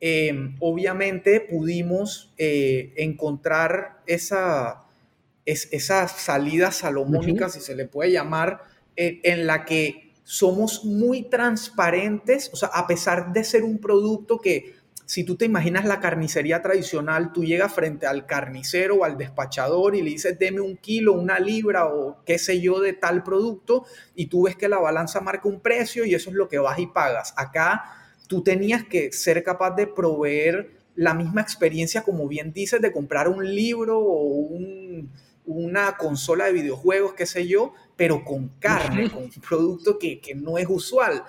eh, 0.00 0.54
obviamente 0.60 1.40
pudimos 1.40 2.34
eh, 2.36 2.92
encontrar 2.96 4.02
esa, 4.06 4.84
esa 5.46 6.08
salida 6.08 6.70
salomónica, 6.72 7.48
si 7.48 7.60
se 7.60 7.74
le 7.74 7.86
puede 7.86 8.12
llamar, 8.12 8.64
eh, 8.96 9.20
en 9.22 9.46
la 9.46 9.64
que 9.64 10.12
somos 10.24 10.84
muy 10.84 11.30
transparentes, 11.30 12.50
o 12.52 12.56
sea, 12.56 12.70
a 12.74 12.88
pesar 12.88 13.32
de 13.32 13.44
ser 13.44 13.62
un 13.62 13.78
producto 13.78 14.40
que 14.40 14.74
si 15.06 15.22
tú 15.22 15.36
te 15.36 15.44
imaginas 15.44 15.84
la 15.84 16.00
carnicería 16.00 16.60
tradicional, 16.60 17.32
tú 17.32 17.44
llegas 17.44 17.72
frente 17.72 18.06
al 18.06 18.26
carnicero 18.26 18.96
o 18.96 19.04
al 19.04 19.16
despachador 19.16 19.94
y 19.94 20.02
le 20.02 20.10
dices, 20.10 20.36
deme 20.36 20.60
un 20.60 20.76
kilo, 20.76 21.12
una 21.12 21.38
libra 21.38 21.86
o 21.86 22.24
qué 22.24 22.38
sé 22.38 22.60
yo 22.60 22.80
de 22.80 22.92
tal 22.92 23.22
producto, 23.22 23.84
y 24.16 24.26
tú 24.26 24.42
ves 24.42 24.56
que 24.56 24.68
la 24.68 24.78
balanza 24.78 25.20
marca 25.20 25.48
un 25.48 25.60
precio 25.60 26.04
y 26.04 26.14
eso 26.14 26.30
es 26.30 26.36
lo 26.36 26.48
que 26.48 26.58
vas 26.58 26.80
y 26.80 26.88
pagas. 26.88 27.34
Acá 27.36 27.84
tú 28.26 28.42
tenías 28.42 28.84
que 28.84 29.12
ser 29.12 29.44
capaz 29.44 29.76
de 29.76 29.86
proveer 29.86 30.72
la 30.96 31.14
misma 31.14 31.40
experiencia, 31.40 32.02
como 32.02 32.26
bien 32.26 32.52
dices, 32.52 32.80
de 32.80 32.90
comprar 32.90 33.28
un 33.28 33.54
libro 33.54 34.00
o 34.00 34.48
una 35.44 35.96
consola 35.96 36.46
de 36.46 36.52
videojuegos, 36.52 37.12
qué 37.12 37.26
sé 37.26 37.46
yo, 37.46 37.74
pero 37.94 38.24
con 38.24 38.48
carne, 38.58 39.08
con 39.08 39.22
un 39.24 39.30
producto 39.30 40.00
que, 40.00 40.20
que 40.20 40.34
no 40.34 40.58
es 40.58 40.66
usual 40.68 41.22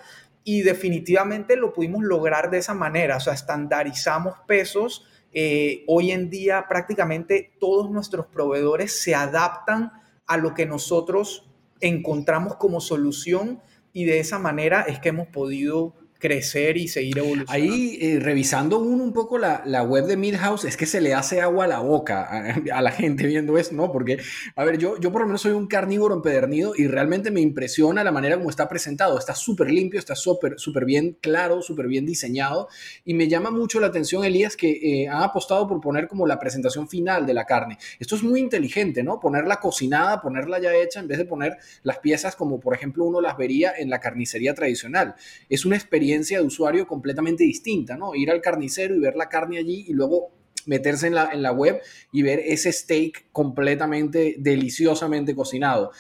y 0.50 0.62
definitivamente 0.62 1.58
lo 1.58 1.74
pudimos 1.74 2.06
lograr 2.06 2.50
de 2.50 2.60
esa 2.60 2.74
manera, 2.74 3.18
o 3.18 3.20
sea, 3.20 3.34
estandarizamos 3.34 4.36
pesos. 4.48 5.06
Eh, 5.34 5.84
hoy 5.88 6.12
en 6.12 6.30
día 6.30 6.68
prácticamente 6.70 7.52
todos 7.60 7.92
nuestros 7.92 8.28
proveedores 8.28 8.98
se 8.98 9.14
adaptan 9.14 9.92
a 10.26 10.38
lo 10.38 10.54
que 10.54 10.66
nosotros 10.66 11.52
encontramos 11.82 12.56
como 12.56 12.80
solución 12.80 13.62
y 13.92 14.06
de 14.06 14.22
esa 14.22 14.40
manera 14.40 14.84
es 14.84 15.00
que 15.00 15.10
hemos 15.10 15.28
podido 15.28 15.96
crecer 16.20 16.78
y 16.78 16.88
seguir 16.88 17.20
evolucionando. 17.20 17.52
Ahí, 17.52 17.98
eh, 18.02 18.20
revisando 18.20 18.80
uno 18.80 19.04
un 19.04 19.14
poco 19.14 19.38
la, 19.38 19.64
la, 19.66 19.84
web 19.84 20.06
de 20.06 20.18
Midhouse, 20.18 20.66
es 20.66 20.78
que 20.78 20.86
se 20.86 21.02
le 21.02 21.14
hace 21.14 21.42
agua 21.42 21.66
a 21.66 21.68
la 21.68 21.80
boca 21.80 22.28
a, 22.74 22.82
la 22.82 22.92
gente 22.92 23.26
viendo 23.28 23.58
eso, 23.58 23.74
¿no? 23.74 23.92
Porque, 23.92 24.18
a 24.56 24.64
ver, 24.64 24.78
yo, 24.78 25.00
yo 25.00 25.12
por 25.12 25.22
lo 25.22 25.28
menos 25.28 25.42
soy 25.42 25.52
un 25.52 25.68
carnívoro 25.68 26.16
empedernido 26.16 26.74
y 26.76 26.88
realmente 26.88 27.32
me 27.32 27.42
impresiona 27.42 28.04
la 28.04 28.12
manera 28.12 28.38
como 28.38 28.50
está 28.50 28.68
presentado. 28.68 29.18
Está 29.18 29.36
súper 29.36 29.72
limpio, 29.72 30.00
está 30.00 30.16
súper 30.16 30.56
súper 30.58 30.86
bien 30.86 31.18
claro, 31.22 31.62
súper 31.62 31.88
bien 31.88 32.06
diseñado 32.06 32.68
y 33.06 33.14
me 33.14 33.28
llama 33.28 33.52
mucho 33.52 33.80
la 33.80 33.88
atención, 33.88 34.24
Elías, 34.24 34.56
que 34.56 34.72
eh, 34.72 35.08
han 35.08 35.24
apostado 35.24 35.68
por 35.68 35.82
poner 35.82 36.08
como 36.08 36.28
la 36.28 36.40
presentación 36.40 36.88
final 36.88 37.26
de 37.26 37.34
la 37.34 37.46
carne. 37.46 37.78
Esto 38.00 38.16
es 38.16 38.24
muy 38.24 38.40
inteligente, 38.40 39.04
¿no? 39.04 39.20
Ponerla 39.20 39.58
cocinada, 39.60 40.22
ponerla 40.22 40.60
ya 40.60 40.74
hecha, 40.76 41.00
en 41.00 41.08
vez 41.08 41.18
de 41.18 41.26
poner 41.26 41.58
las 41.84 42.00
piezas 42.00 42.36
como, 42.36 42.60
por 42.60 42.74
ejemplo, 42.74 43.06
uno 43.06 43.22
las 43.22 43.38
vería 43.38 43.74
en 43.78 43.90
la 43.90 44.00
carnicería 44.00 44.54
tradicional. 44.54 45.16
Es 45.50 45.66
una 45.66 45.76
experiencia 45.76 46.07
de 46.16 46.42
usuario 46.42 46.88
completamente 46.88 47.44
distinta, 47.44 47.98
¿no? 47.98 48.16
Ir 48.16 48.32
al 48.32 48.42
carnicero 48.42 48.96
y 48.96 49.00
ver 49.00 49.16
la 49.16 49.30
carne 49.30 49.58
allí 49.58 49.86
y 49.88 49.94
luego 49.94 50.32
meterse 50.66 51.08
en 51.08 51.16
la, 51.16 51.30
en 51.32 51.42
la 51.42 51.52
web 51.52 51.82
y 52.12 52.22
ver 52.22 52.40
ese 52.40 52.72
steak 52.72 53.28
completamente 53.32 54.36
deliciosamente 54.38 55.36
cocinado. 55.36 55.92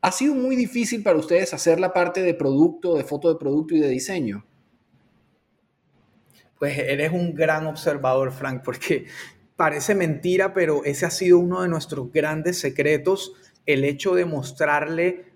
¿Ha 0.00 0.10
sido 0.10 0.34
muy 0.34 0.56
difícil 0.56 1.02
para 1.02 1.18
ustedes 1.18 1.54
hacer 1.54 1.78
la 1.78 1.92
parte 1.92 2.22
de 2.22 2.34
producto, 2.34 2.96
de 2.96 3.04
foto 3.04 3.32
de 3.32 3.38
producto 3.38 3.74
y 3.74 3.80
de 3.80 3.88
diseño? 3.88 4.44
Pues 6.58 6.78
eres 6.78 7.12
un 7.12 7.34
gran 7.34 7.66
observador, 7.66 8.32
Frank, 8.32 8.62
porque 8.64 9.06
parece 9.56 9.94
mentira, 9.94 10.54
pero 10.54 10.84
ese 10.84 11.06
ha 11.06 11.10
sido 11.10 11.38
uno 11.38 11.62
de 11.62 11.68
nuestros 11.68 12.12
grandes 12.12 12.58
secretos, 12.58 13.32
el 13.64 13.84
hecho 13.84 14.14
de 14.14 14.24
mostrarle 14.24 15.31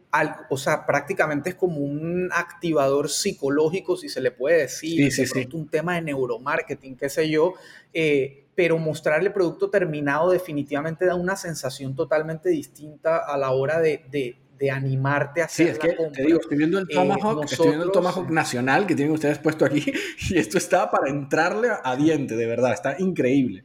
o 0.49 0.57
sea, 0.57 0.87
prácticamente 0.87 1.51
es 1.51 1.57
como 1.57 1.79
un 1.79 2.31
activador 2.33 3.09
psicológico, 3.09 3.97
si 3.97 4.09
se 4.09 4.21
le 4.21 4.31
puede 4.31 4.63
decir, 4.63 5.13
sí, 5.13 5.27
sí, 5.27 5.49
un 5.53 5.69
tema 5.69 5.95
de 5.95 6.03
neuromarketing, 6.03 6.97
qué 6.97 7.09
sé 7.09 7.29
yo, 7.29 7.55
eh, 7.93 8.47
pero 8.55 8.79
mostrarle 8.79 9.31
producto 9.31 9.69
terminado 9.69 10.31
definitivamente 10.31 11.05
da 11.05 11.15
una 11.15 11.37
sensación 11.37 11.95
totalmente 11.95 12.49
distinta 12.49 13.19
a 13.19 13.37
la 13.37 13.51
hora 13.51 13.81
de, 13.81 14.05
de, 14.11 14.71
animarte 14.71 15.43
a 15.43 15.45
hacer 15.45 15.67
Sí, 15.67 15.73
es 15.73 15.79
que 15.79 16.11
te 16.13 16.23
digo, 16.23 16.41
estoy 16.41 16.57
viendo 16.57 16.79
el 16.79 16.87
eh, 16.89 16.95
Tomahawk, 16.95 17.45
estoy 17.45 17.69
viendo 17.69 17.85
el 17.85 17.93
Tomahawk 17.93 18.31
nacional 18.31 18.87
que 18.87 18.95
tienen 18.95 19.13
ustedes 19.13 19.39
puesto 19.39 19.67
aquí 19.67 19.93
y 20.31 20.39
esto 20.39 20.57
está 20.57 20.91
para 20.91 21.11
entrarle 21.11 21.69
a 21.85 21.95
diente, 21.95 22.37
de 22.37 22.47
verdad, 22.47 22.73
está 22.73 22.97
increíble. 22.99 23.65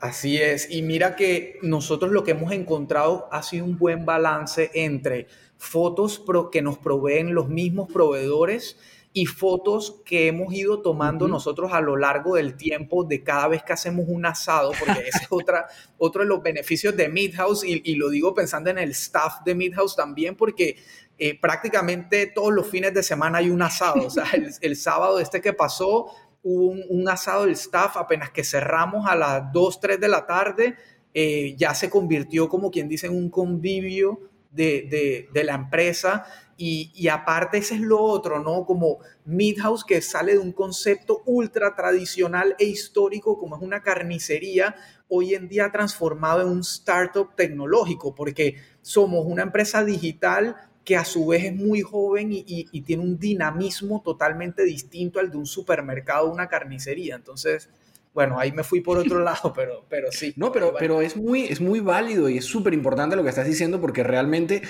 Así 0.00 0.38
es, 0.38 0.70
y 0.70 0.80
mira 0.80 1.14
que 1.14 1.58
nosotros 1.60 2.10
lo 2.10 2.24
que 2.24 2.30
hemos 2.30 2.52
encontrado 2.52 3.28
ha 3.30 3.42
sido 3.42 3.66
un 3.66 3.76
buen 3.76 4.06
balance 4.06 4.70
entre 4.72 5.26
fotos 5.58 6.24
que 6.50 6.62
nos 6.62 6.78
proveen 6.78 7.34
los 7.34 7.50
mismos 7.50 7.92
proveedores 7.92 8.78
y 9.12 9.26
fotos 9.26 10.00
que 10.06 10.28
hemos 10.28 10.54
ido 10.54 10.80
tomando 10.80 11.28
nosotros 11.28 11.72
a 11.74 11.82
lo 11.82 11.96
largo 11.96 12.36
del 12.36 12.56
tiempo 12.56 13.04
de 13.04 13.22
cada 13.22 13.48
vez 13.48 13.62
que 13.62 13.74
hacemos 13.74 14.06
un 14.08 14.24
asado, 14.24 14.72
porque 14.78 15.00
ese 15.00 15.24
es 15.24 15.26
otra, 15.28 15.66
otro 15.98 16.22
de 16.22 16.28
los 16.28 16.42
beneficios 16.42 16.96
de 16.96 17.10
Midhouse 17.10 17.62
y, 17.62 17.82
y 17.84 17.96
lo 17.96 18.08
digo 18.08 18.32
pensando 18.32 18.70
en 18.70 18.78
el 18.78 18.92
staff 18.92 19.42
de 19.44 19.54
Midhouse 19.54 19.96
también, 19.96 20.34
porque 20.34 20.76
eh, 21.18 21.38
prácticamente 21.38 22.26
todos 22.28 22.54
los 22.54 22.66
fines 22.66 22.94
de 22.94 23.02
semana 23.02 23.38
hay 23.38 23.50
un 23.50 23.60
asado, 23.60 24.06
o 24.06 24.10
sea, 24.10 24.24
el, 24.32 24.50
el 24.62 24.76
sábado 24.76 25.20
este 25.20 25.42
que 25.42 25.52
pasó 25.52 26.06
hubo 26.42 26.74
un, 26.88 27.08
asado 27.08 27.44
del 27.44 27.52
staff 27.52 27.96
apenas 27.96 28.30
que 28.30 28.44
cerramos 28.44 29.06
a 29.08 29.16
las 29.16 29.52
2, 29.52 29.80
3 29.80 30.00
de 30.00 30.08
la 30.08 30.26
tarde, 30.26 30.76
eh, 31.12 31.54
ya 31.56 31.74
se 31.74 31.90
convirtió 31.90 32.48
como 32.48 32.70
quien 32.70 32.88
dice 32.88 33.06
en 33.08 33.16
un 33.16 33.30
convivio 33.30 34.30
de, 34.50 35.28
la 35.32 35.54
empresa 35.54 36.24
y, 36.56 37.08
aparte 37.08 37.58
ese 37.58 37.76
es 37.76 37.80
lo 37.80 38.00
otro, 38.02 38.40
¿no? 38.40 38.66
Como 38.66 38.98
Midhouse 39.24 39.84
que 39.84 40.02
sale 40.02 40.32
de 40.32 40.38
un 40.38 40.52
concepto 40.52 41.22
ultra 41.24 41.74
tradicional 41.74 42.54
e 42.58 42.66
histórico 42.66 43.38
como 43.38 43.56
es 43.56 43.62
una 43.62 43.82
carnicería, 43.82 44.76
hoy 45.08 45.34
en 45.34 45.48
día 45.48 45.72
transformado 45.72 46.42
en 46.42 46.48
un 46.48 46.60
startup 46.60 47.34
tecnológico 47.34 48.14
porque 48.14 48.56
somos 48.82 49.24
una 49.24 49.42
empresa 49.42 49.84
digital 49.84 50.56
que 50.84 50.96
a 50.96 51.04
su 51.04 51.26
vez 51.26 51.44
es 51.44 51.54
muy 51.54 51.82
joven 51.82 52.30
y, 52.32 52.80
tiene 52.82 53.02
un 53.02 53.18
dinamismo 53.18 54.02
totalmente 54.02 54.64
distinto 54.64 55.20
al 55.20 55.30
de 55.30 55.36
un 55.36 55.46
supermercado 55.46 56.26
o 56.26 56.32
una 56.32 56.48
carnicería. 56.48 57.16
Entonces, 57.16 57.68
bueno, 58.14 58.38
ahí 58.38 58.52
me 58.52 58.64
fui 58.64 58.80
por 58.80 58.98
otro 58.98 59.20
lado, 59.24 59.52
pero, 59.54 59.84
pero 59.88 60.10
sí. 60.10 60.32
No, 60.36 60.50
pero, 60.50 60.74
pero 60.78 61.00
es, 61.00 61.16
muy, 61.16 61.44
es 61.44 61.60
muy 61.60 61.80
válido 61.80 62.28
y 62.28 62.38
es 62.38 62.44
súper 62.44 62.74
importante 62.74 63.16
lo 63.16 63.22
que 63.22 63.28
estás 63.28 63.46
diciendo 63.46 63.80
porque 63.80 64.02
realmente 64.02 64.62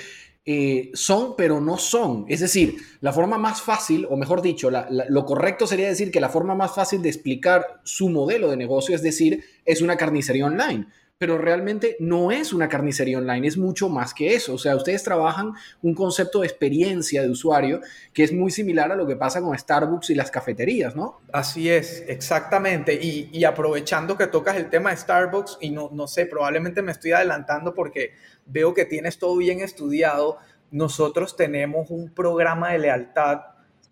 eh, 0.45 0.91
son, 0.93 1.35
pero 1.35 1.61
no 1.61 1.77
son. 1.77 2.25
Es 2.27 2.39
decir, 2.39 2.75
la 2.99 3.13
forma 3.13 3.37
más 3.37 3.61
fácil, 3.61 4.05
o 4.09 4.17
mejor 4.17 4.41
dicho, 4.41 4.69
lo 4.71 5.25
correcto 5.25 5.67
sería 5.67 5.87
decir 5.87 6.11
que 6.11 6.19
la 6.19 6.29
forma 6.29 6.55
más 6.55 6.73
fácil 6.73 7.01
de 7.01 7.09
explicar 7.09 7.81
su 7.83 8.09
modelo 8.09 8.49
de 8.49 8.57
negocio 8.57 8.95
es 8.95 9.01
decir, 9.01 9.43
es 9.65 9.81
una 9.81 9.97
carnicería 9.97 10.45
online 10.45 10.87
pero 11.21 11.37
realmente 11.37 11.97
no 11.99 12.31
es 12.31 12.51
una 12.51 12.67
carnicería 12.67 13.19
online, 13.19 13.47
es 13.47 13.55
mucho 13.55 13.89
más 13.89 14.11
que 14.11 14.33
eso. 14.33 14.55
O 14.55 14.57
sea, 14.57 14.75
ustedes 14.75 15.03
trabajan 15.03 15.53
un 15.83 15.93
concepto 15.93 16.39
de 16.39 16.47
experiencia 16.47 17.21
de 17.21 17.29
usuario 17.29 17.79
que 18.11 18.23
es 18.23 18.33
muy 18.33 18.49
similar 18.49 18.91
a 18.91 18.95
lo 18.95 19.05
que 19.05 19.15
pasa 19.15 19.39
con 19.39 19.55
Starbucks 19.55 20.09
y 20.09 20.15
las 20.15 20.31
cafeterías, 20.31 20.95
¿no? 20.95 21.21
Así 21.31 21.69
es, 21.69 22.03
exactamente. 22.07 22.99
Y, 22.99 23.43
aprovechando 23.43 24.17
que 24.17 24.25
tocas 24.25 24.55
el 24.55 24.71
tema 24.71 24.89
de 24.89 24.97
Starbucks, 24.97 25.59
y 25.61 25.69
no, 25.69 25.91
no 25.93 26.07
sé, 26.07 26.25
probablemente 26.25 26.81
me 26.81 26.91
estoy 26.91 27.11
adelantando 27.11 27.75
porque 27.75 28.15
veo 28.47 28.73
que 28.73 28.85
tienes 28.85 29.19
todo 29.19 29.37
bien 29.37 29.59
estudiado, 29.59 30.39
nosotros 30.71 31.35
tenemos 31.35 31.91
un 31.91 32.09
programa 32.09 32.71
de 32.71 32.79
lealtad 32.79 33.41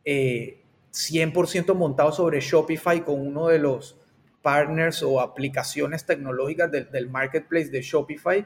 100% 0.04 1.70
eh, 1.70 1.74
montado 1.76 2.12
sobre 2.12 2.40
Shopify 2.40 3.06
con 3.06 3.22
uno 3.22 3.50
de 3.50 3.60
los 3.60 3.99
partners 4.42 5.04
o 5.04 5.20
aplicaciones 5.20 6.06
tecnológicas 6.06 6.72
del, 6.72 7.10
marketplace 7.10 7.70
de 7.70 7.82
Shopify, 7.82 8.46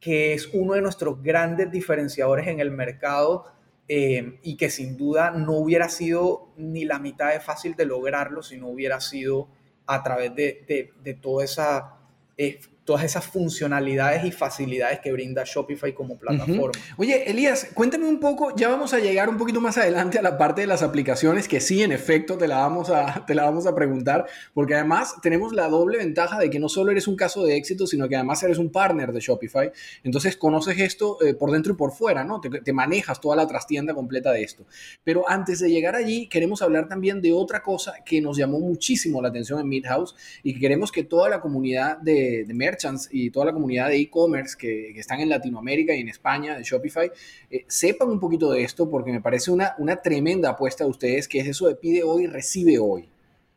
que 0.00 0.34
es 0.34 0.50
uno 0.52 0.74
de 0.74 0.82
nuestros 0.82 1.22
grandes 1.22 1.70
diferenciadores 1.70 2.46
en 2.48 2.60
el 2.60 2.70
mercado 2.70 3.46
eh, 3.88 4.38
y 4.42 4.56
que 4.56 4.70
sin 4.70 4.96
duda 4.96 5.30
no 5.30 5.52
hubiera 5.52 5.88
sido 5.88 6.52
ni 6.56 6.84
la 6.84 6.98
mitad 6.98 7.32
de 7.32 7.40
fácil 7.40 7.74
de 7.74 7.86
lograrlo 7.86 8.42
si 8.42 8.56
no 8.56 8.68
hubiera 8.68 9.00
sido 9.00 9.48
a 9.86 10.02
través 10.02 10.34
de, 10.34 10.92
de, 11.02 11.14
toda 11.14 11.44
esa 11.44 11.96
eh, 12.38 12.60
todas 12.84 13.04
esas 13.04 13.26
funcionalidades 13.26 14.24
y 14.24 14.30
facilidades 14.30 15.00
que 15.00 15.10
brinda 15.10 15.42
Shopify 15.44 15.94
como 15.94 16.18
plataforma. 16.18 16.72
Oye, 16.96 17.30
Elías, 17.30 17.68
cuéntame 17.72 18.06
un 18.06 18.20
poco, 18.20 18.54
ya 18.56 18.68
vamos 18.68 18.92
a 18.92 18.98
llegar 18.98 19.28
un 19.28 19.38
poquito 19.38 19.60
más 19.60 19.78
adelante 19.78 20.18
a 20.18 20.22
la 20.22 20.36
parte 20.36 20.60
de 20.60 20.66
las 20.66 20.82
aplicaciones, 20.82 21.48
que 21.48 21.60
sí, 21.60 21.82
en 21.82 21.92
efecto, 21.92 22.36
te 22.36 22.46
la 22.46 22.58
vamos 22.58 22.90
a, 22.90 23.24
te 23.26 23.34
la 23.34 23.44
vamos 23.44 23.66
a 23.66 23.74
preguntar, 23.74 24.26
porque 24.52 24.74
además 24.74 25.14
tenemos 25.22 25.54
la 25.54 25.68
doble 25.68 25.98
ventaja 25.98 26.38
de 26.38 26.50
que 26.50 26.58
no 26.58 26.68
solo 26.68 26.92
eres 26.92 27.08
un 27.08 27.16
caso 27.16 27.44
de 27.44 27.56
éxito, 27.56 27.86
sino 27.86 28.08
que 28.08 28.16
además 28.16 28.42
eres 28.42 28.58
un 28.58 28.70
partner 28.70 29.12
de 29.12 29.20
Shopify, 29.20 29.72
entonces 30.02 30.36
conoces 30.36 30.78
esto 30.78 31.22
eh, 31.24 31.34
por 31.34 31.50
dentro 31.50 31.72
y 31.72 31.76
por 31.76 31.92
fuera, 31.92 32.22
¿no? 32.22 32.40
Te, 32.40 32.50
te 32.50 32.72
manejas 32.72 33.20
toda 33.20 33.36
la 33.36 33.46
trastienda 33.46 33.94
completa 33.94 34.30
de 34.32 34.42
esto. 34.42 34.66
Pero 35.02 35.28
antes 35.28 35.60
de 35.60 35.70
llegar 35.70 35.96
allí, 35.96 36.28
queremos 36.28 36.60
hablar 36.60 36.88
también 36.88 37.22
de 37.22 37.32
otra 37.32 37.62
cosa 37.62 37.94
que 38.04 38.20
nos 38.20 38.36
llamó 38.36 38.60
muchísimo 38.60 39.22
la 39.22 39.28
atención 39.28 39.58
en 39.60 39.68
Midhouse 39.68 40.14
y 40.42 40.54
que 40.54 40.60
queremos 40.60 40.92
que 40.92 41.04
toda 41.04 41.28
la 41.28 41.40
comunidad 41.40 41.98
de, 41.98 42.44
de 42.46 42.54
merchants 42.74 43.08
y 43.10 43.30
toda 43.30 43.46
la 43.46 43.52
comunidad 43.52 43.88
de 43.88 43.98
e-commerce 43.98 44.56
que, 44.58 44.90
que, 44.92 45.00
están 45.00 45.20
en 45.20 45.28
Latinoamérica 45.28 45.94
y 45.94 46.00
en 46.00 46.08
España, 46.08 46.56
de 46.56 46.62
Shopify, 46.62 47.10
eh, 47.50 47.64
sepan 47.68 48.08
un 48.10 48.20
poquito 48.20 48.50
de 48.50 48.62
esto 48.62 48.90
porque 48.90 49.12
me 49.12 49.20
parece 49.20 49.50
una, 49.50 49.74
una 49.78 49.96
tremenda 49.96 50.50
apuesta 50.50 50.84
de 50.84 50.90
ustedes, 50.90 51.28
que 51.28 51.40
es 51.40 51.46
eso 51.46 51.68
de 51.68 51.76
pide 51.76 52.02
hoy, 52.02 52.26
recibe 52.26 52.78
hoy. 52.78 53.08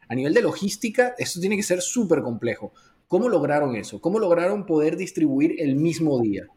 A 0.08 0.16
nivel 0.16 0.34
de 0.34 0.42
logística, 0.42 1.16
esto 1.18 1.40
tiene 1.40 1.58
que 1.58 1.64
ser 1.64 1.82
súper 1.82 2.22
complejo. 2.22 2.74
¿Cómo 3.08 3.30
lograron 3.30 3.76
eso? 3.76 4.00
¿Cómo 4.00 4.20
lograron 4.20 4.66
poder 4.66 4.98
distribuir 4.98 5.56
el 5.60 5.76
mismo 5.76 6.22
día? 6.22 6.48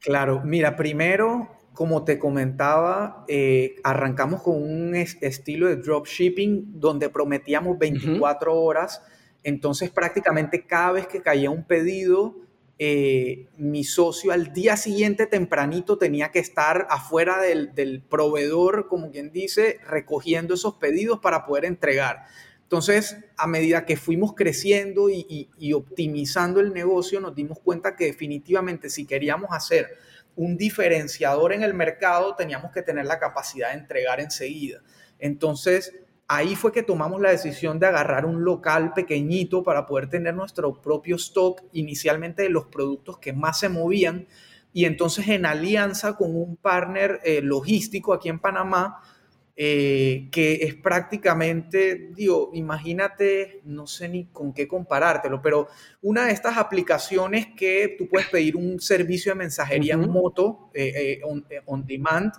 Claro, 0.00 0.42
mira, 0.44 0.76
primero 0.76 1.58
como 1.78 2.02
te 2.02 2.18
comentaba, 2.18 3.24
eh, 3.28 3.76
arrancamos 3.84 4.42
con 4.42 4.60
un 4.60 4.96
estilo 4.96 5.68
de 5.68 5.76
dropshipping 5.76 6.80
donde 6.80 7.08
prometíamos 7.08 7.78
24 7.78 8.52
horas. 8.52 9.00
Entonces, 9.42 9.90
prácticamente 9.90 10.66
cada 10.66 10.92
vez 10.92 11.06
que 11.06 11.22
caía 11.22 11.50
un 11.50 11.64
pedido, 11.64 12.36
eh, 12.78 13.48
mi 13.56 13.82
socio 13.82 14.30
al 14.30 14.52
día 14.52 14.76
siguiente 14.76 15.26
tempranito 15.26 15.98
tenía 15.98 16.30
que 16.30 16.38
estar 16.38 16.86
afuera 16.90 17.40
del, 17.40 18.02
proveedor, 18.08 18.88
como 18.88 19.10
quien 19.10 19.32
dice, 19.32 19.78
recogiendo 19.86 20.54
esos 20.54 20.74
pedidos 20.74 21.18
para 21.20 21.44
poder 21.44 21.64
entregar. 21.64 22.26
Entonces, 22.62 23.16
a 23.36 23.46
medida 23.46 23.86
que 23.86 23.96
fuimos 23.96 24.34
creciendo 24.34 25.08
y 25.08 25.72
optimizando 25.72 26.60
el 26.60 26.74
negocio, 26.74 27.18
nos 27.18 27.34
dimos 27.34 27.58
cuenta 27.60 27.96
que 27.96 28.04
definitivamente 28.04 28.90
si 28.90 29.06
queríamos 29.06 29.50
hacer 29.52 29.96
un 30.38 30.56
diferenciador 30.56 31.52
en 31.52 31.64
el 31.64 31.74
mercado, 31.74 32.36
teníamos 32.36 32.70
que 32.70 32.82
tener 32.82 33.06
la 33.06 33.18
capacidad 33.18 33.70
de 33.72 33.78
entregar 33.78 34.20
enseguida. 34.20 34.82
Entonces, 35.18 35.92
ahí 36.28 36.54
fue 36.54 36.72
que 36.72 36.82
tomamos 36.82 37.20
la 37.20 37.30
decisión 37.30 37.78
de 37.78 37.86
agarrar 37.86 38.26
un 38.26 38.44
local 38.44 38.92
pequeñito 38.92 39.62
para 39.62 39.86
poder 39.86 40.08
tener 40.08 40.34
nuestro 40.34 40.80
propio 40.80 41.16
stock 41.16 41.62
inicialmente 41.72 42.42
de 42.42 42.50
los 42.50 42.66
productos 42.66 43.18
que 43.18 43.32
más 43.32 43.58
se 43.58 43.70
movían. 43.70 44.28
Y 44.74 44.84
entonces 44.84 45.26
en 45.28 45.46
alianza 45.46 46.16
con 46.16 46.36
un 46.36 46.56
partner 46.56 47.20
eh, 47.24 47.40
logístico 47.42 48.12
aquí 48.12 48.28
en 48.28 48.38
Panamá, 48.38 49.00
eh, 49.60 50.28
que 50.30 50.52
es 50.62 50.76
prácticamente, 50.76 52.10
digo, 52.14 52.52
imagínate, 52.54 53.60
no 53.64 53.88
sé 53.88 54.08
ni 54.08 54.26
con 54.26 54.52
qué 54.52 54.68
comparártelo, 54.68 55.42
pero 55.42 55.66
una 56.00 56.26
de 56.26 56.32
estas 56.32 56.58
aplicaciones 56.58 57.48
que 57.56 57.96
tú 57.98 58.08
puedes 58.08 58.28
pedir 58.28 58.54
un 58.54 58.78
servicio 58.78 59.32
de 59.32 59.38
mensajería 59.40 59.94
en 59.94 60.08
moto, 60.08 60.70
eh, 60.74 61.18
eh, 61.20 61.62
on, 61.66 61.84
demand, 61.84 62.32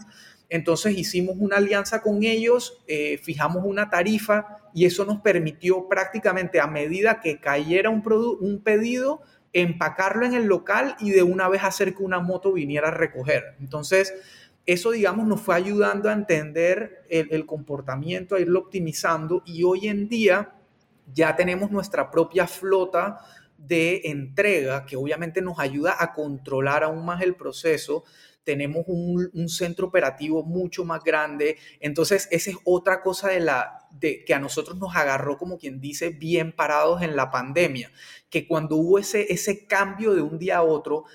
entonces 0.49 0.97
hicimos 0.97 1.35
una 1.39 1.57
alianza 1.57 2.01
con 2.01 2.23
ellos, 2.23 2.83
fijamos 3.21 3.63
una 3.65 3.89
tarifa 3.89 4.57
y 4.73 4.85
eso 4.85 5.05
nos 5.05 5.21
permitió 5.21 5.87
prácticamente 5.87 6.59
a 6.59 6.67
medida 6.67 7.21
que 7.21 7.39
cayera 7.39 7.89
un, 7.89 8.03
un 8.39 8.61
pedido, 8.63 9.21
empacarlo 9.53 10.25
en 10.25 10.33
el 10.33 10.45
local 10.45 10.95
y 10.99 11.11
de 11.11 11.23
una 11.23 11.47
vez 11.49 11.63
hacer 11.63 11.95
que 11.95 12.03
una 12.03 12.19
moto 12.19 12.53
viniera 12.53 12.89
a 12.89 12.91
recoger. 12.91 13.55
Entonces, 13.59 14.13
eso, 14.65 14.91
digamos, 14.91 15.25
nos 15.25 15.41
fue 15.41 15.55
ayudando 15.55 16.09
a 16.09 16.13
entender 16.13 17.03
el, 17.09 17.45
comportamiento, 17.47 18.35
a 18.35 18.39
irlo 18.39 18.59
optimizando 18.59 19.41
y 19.43 19.63
hoy 19.63 19.87
en 19.87 20.07
día 20.07 20.53
ya 21.11 21.35
tenemos 21.35 21.71
nuestra 21.71 22.11
propia 22.11 22.45
flota 22.45 23.17
de 23.57 24.01
entrega 24.05 24.85
que 24.85 24.95
obviamente 24.95 25.41
nos 25.41 25.59
ayuda 25.59 25.95
a 25.97 26.13
controlar 26.13 26.83
aún 26.83 27.03
más 27.03 27.23
el 27.23 27.35
proceso. 27.35 28.03
Tenemos 28.43 28.85
un, 28.87 29.49
centro 29.49 29.87
operativo 29.87 30.43
mucho 30.43 30.85
más 30.85 31.03
grande. 31.03 31.57
Entonces, 31.79 32.27
esa 32.31 32.51
es 32.51 32.57
otra 32.63 33.01
cosa 33.01 33.29
de 33.29 33.39
la, 33.39 33.87
de, 33.91 34.23
que 34.25 34.33
a 34.33 34.39
nosotros 34.39 34.77
nos 34.77 34.95
agarró, 34.95 35.37
como 35.37 35.57
quien 35.57 35.79
dice, 35.79 36.09
bien 36.09 36.51
parados 36.51 37.01
en 37.01 37.15
la 37.15 37.31
pandemia. 37.31 37.91
Que 38.29 38.47
cuando 38.47 38.75
hubo 38.75 38.99
ese, 38.99 39.31
ese 39.31 39.67
cambio 39.67 40.13
de 40.13 40.21
un 40.21 40.39
día 40.39 40.57
a 40.57 40.63
otro, 40.63 41.05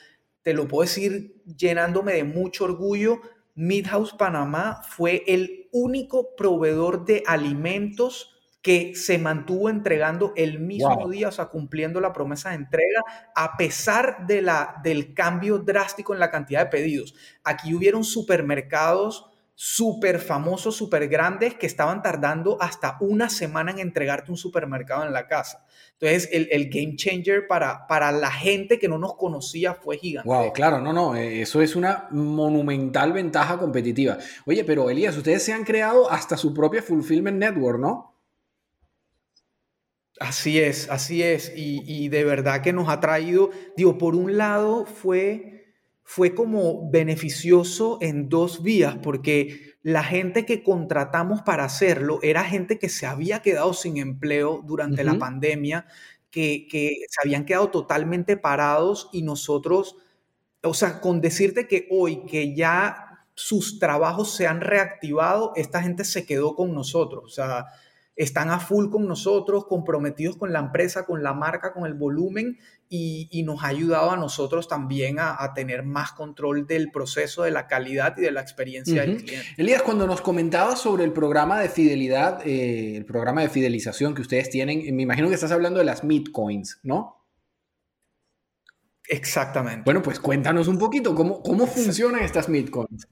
te 0.43 0.52
lo 0.52 0.69
puedo 0.69 0.83
decir 0.88 1.43
llenándome 1.57 2.12
de 2.12 2.25
mucho 2.25 2.64
orgullo, 2.64 3.21
Midhouse 3.54 4.12
Panamá 4.12 4.82
fue 4.89 5.23
el 5.26 5.69
único 5.71 6.34
proveedor 6.37 7.04
de 7.04 7.23
alimentos 7.26 8.33
que 8.65 8.95
se 8.95 9.19
mantuvo 9.19 9.69
entregando 9.69 10.33
el 10.37 10.59
mismo 10.59 11.11
día, 11.11 11.29
o 11.29 11.33
sea, 11.33 11.49
cumpliendo 11.49 12.00
la 12.00 12.15
promesa 12.15 12.49
de 12.49 12.55
entrega, 12.55 13.03
a 13.37 13.59
pesar 13.59 14.27
de 14.27 14.41
la, 14.41 14.81
del 14.83 15.13
cambio 15.13 15.59
drástico 15.59 16.15
en 16.15 16.21
la 16.21 16.31
cantidad 16.31 16.65
de 16.65 16.71
pedidos. 16.71 17.15
Aquí 17.45 17.75
hubieron 17.75 18.05
supermercados 18.05 19.31
súper 19.55 20.19
famosos, 20.19 20.77
súper 20.77 21.09
grandes, 21.09 21.57
que 21.57 21.67
estaban 21.67 22.00
tardando 22.00 22.57
hasta 22.59 22.97
una 23.00 23.29
semana 23.29 23.71
en 23.71 23.81
entregarte 23.81 24.31
un 24.31 24.39
supermercado 24.39 25.05
en 25.05 25.13
la 25.13 25.27
casa. 25.27 25.67
Entonces, 26.00 26.31
el, 26.33 26.71
game 26.71 26.97
changer 26.97 27.47
para, 27.47 27.87
para 27.87 28.13
la 28.13 28.31
gente 28.31 28.79
que 28.79 28.89
no 28.89 28.97
nos 28.97 29.15
conocía 29.17 29.75
fue 29.75 29.99
gigante. 29.99 30.27
Wow, 30.27 30.55
claro, 30.55 30.81
no, 30.81 30.95
no, 30.95 31.15
eh, 31.15 31.43
eso 31.43 31.61
es 31.61 31.77
una 31.77 32.09
monumental 32.13 33.13
ventaja 33.13 33.59
competitiva. 33.59 34.17
Oye, 34.47 34.65
pero 34.65 34.89
Elías, 34.89 35.15
ustedes 35.19 35.43
se 35.43 35.53
han 35.53 35.65
creado 35.65 36.11
hasta 36.11 36.39
su 36.39 36.55
propia 36.55 36.81
Fulfillment 36.81 37.37
Network, 37.37 37.79
¿no? 37.79 38.14
Así 40.21 40.61
es, 40.61 40.89
así 40.91 41.23
es. 41.23 41.53
Y, 41.57 41.83
y 41.87 42.09
de 42.09 42.25
verdad 42.25 42.63
que 42.63 42.73
nos 42.73 42.89
ha 42.89 43.00
traído, 43.00 43.50
digo, 43.77 43.99
por 43.99 44.15
un 44.15 44.37
lado 44.37 44.87
fue 44.87 45.55
fue 46.05 46.35
como 46.35 46.91
beneficioso 46.91 47.99
en 48.03 48.29
dos 48.29 48.63
vías, 48.63 48.99
porque 49.03 49.75
la 49.83 50.05
gente 50.05 50.45
que 50.45 50.63
contratamos 50.63 51.43
para 51.43 51.65
hacerlo 51.65 52.21
era 52.23 52.45
gente 52.45 52.79
que 52.79 52.91
se 52.91 53.07
había 53.07 53.41
quedado 53.41 53.73
sin 53.73 53.97
empleo 53.97 54.63
durante 54.65 55.03
la 55.03 55.19
pandemia, 55.19 55.87
que, 56.31 56.69
se 56.71 57.21
habían 57.25 57.47
quedado 57.47 57.71
totalmente 57.71 58.37
parados 58.37 59.09
y 59.13 59.23
nosotros, 59.23 59.97
o 60.63 60.75
sea, 60.75 61.00
con 61.00 61.23
decirte 61.23 61.67
que 61.67 61.89
hoy 61.91 62.27
que 62.27 62.55
ya 62.55 63.27
sus 63.35 63.79
trabajos 63.79 64.37
se 64.37 64.47
han 64.47 64.61
reactivado, 64.61 65.53
esta 65.57 65.83
gente 65.83 66.05
se 66.05 66.27
quedó 66.27 66.55
con 66.55 66.75
nosotros, 66.75 67.25
o 67.25 67.29
sea, 67.29 67.67
están 68.17 68.50
a 68.50 68.61
full 68.61 68.91
con 68.91 69.09
nosotros, 69.09 69.67
comprometidos 69.67 70.37
con 70.37 70.53
la 70.53 70.61
empresa, 70.61 71.05
con 71.05 71.23
la 71.23 71.33
marca, 71.33 71.73
con 71.73 71.87
el 71.87 71.95
volumen 71.95 72.59
y, 72.89 73.43
nos 73.45 73.65
ha 73.65 73.69
ayudado 73.69 74.13
a 74.13 74.17
nosotros 74.17 74.69
también 74.69 75.17
a, 75.19 75.53
tener 75.55 75.83
más 75.83 76.13
control 76.13 76.67
del 76.67 76.91
proceso, 76.91 77.43
de 77.43 77.50
la 77.50 77.67
calidad 77.67 78.17
y 78.17 78.23
de 78.23 78.31
la 78.31 78.41
experiencia 78.41 79.03
del 79.03 79.17
cliente. 79.17 79.47
Elías, 79.57 79.83
cuando 79.83 80.07
nos 80.07 80.21
comentabas 80.21 80.81
sobre 80.81 81.05
el 81.05 81.13
programa 81.13 81.61
de 81.61 81.69
fidelidad, 81.69 82.47
eh, 82.47 82.97
el 82.97 83.05
programa 83.05 83.43
de 83.43 83.49
fidelización 83.49 84.15
que 84.15 84.23
ustedes 84.23 84.49
tienen, 84.49 84.95
me 84.95 85.03
imagino 85.03 85.29
que 85.29 85.35
estás 85.35 85.53
hablando 85.53 85.81
de 85.81 85.85
las 85.85 86.05
Midcoins, 86.05 86.81
¿no? 86.83 87.21
Exactamente. 89.09 89.83
Bueno, 89.85 90.03
pues 90.03 90.21
cuéntanos 90.21 90.69
un 90.69 90.79
poquito 90.79 91.15
cómo, 91.15 91.43
cómo 91.43 91.67
funcionan 91.67 92.23
estas 92.23 92.49
Midcoins. 92.49 93.09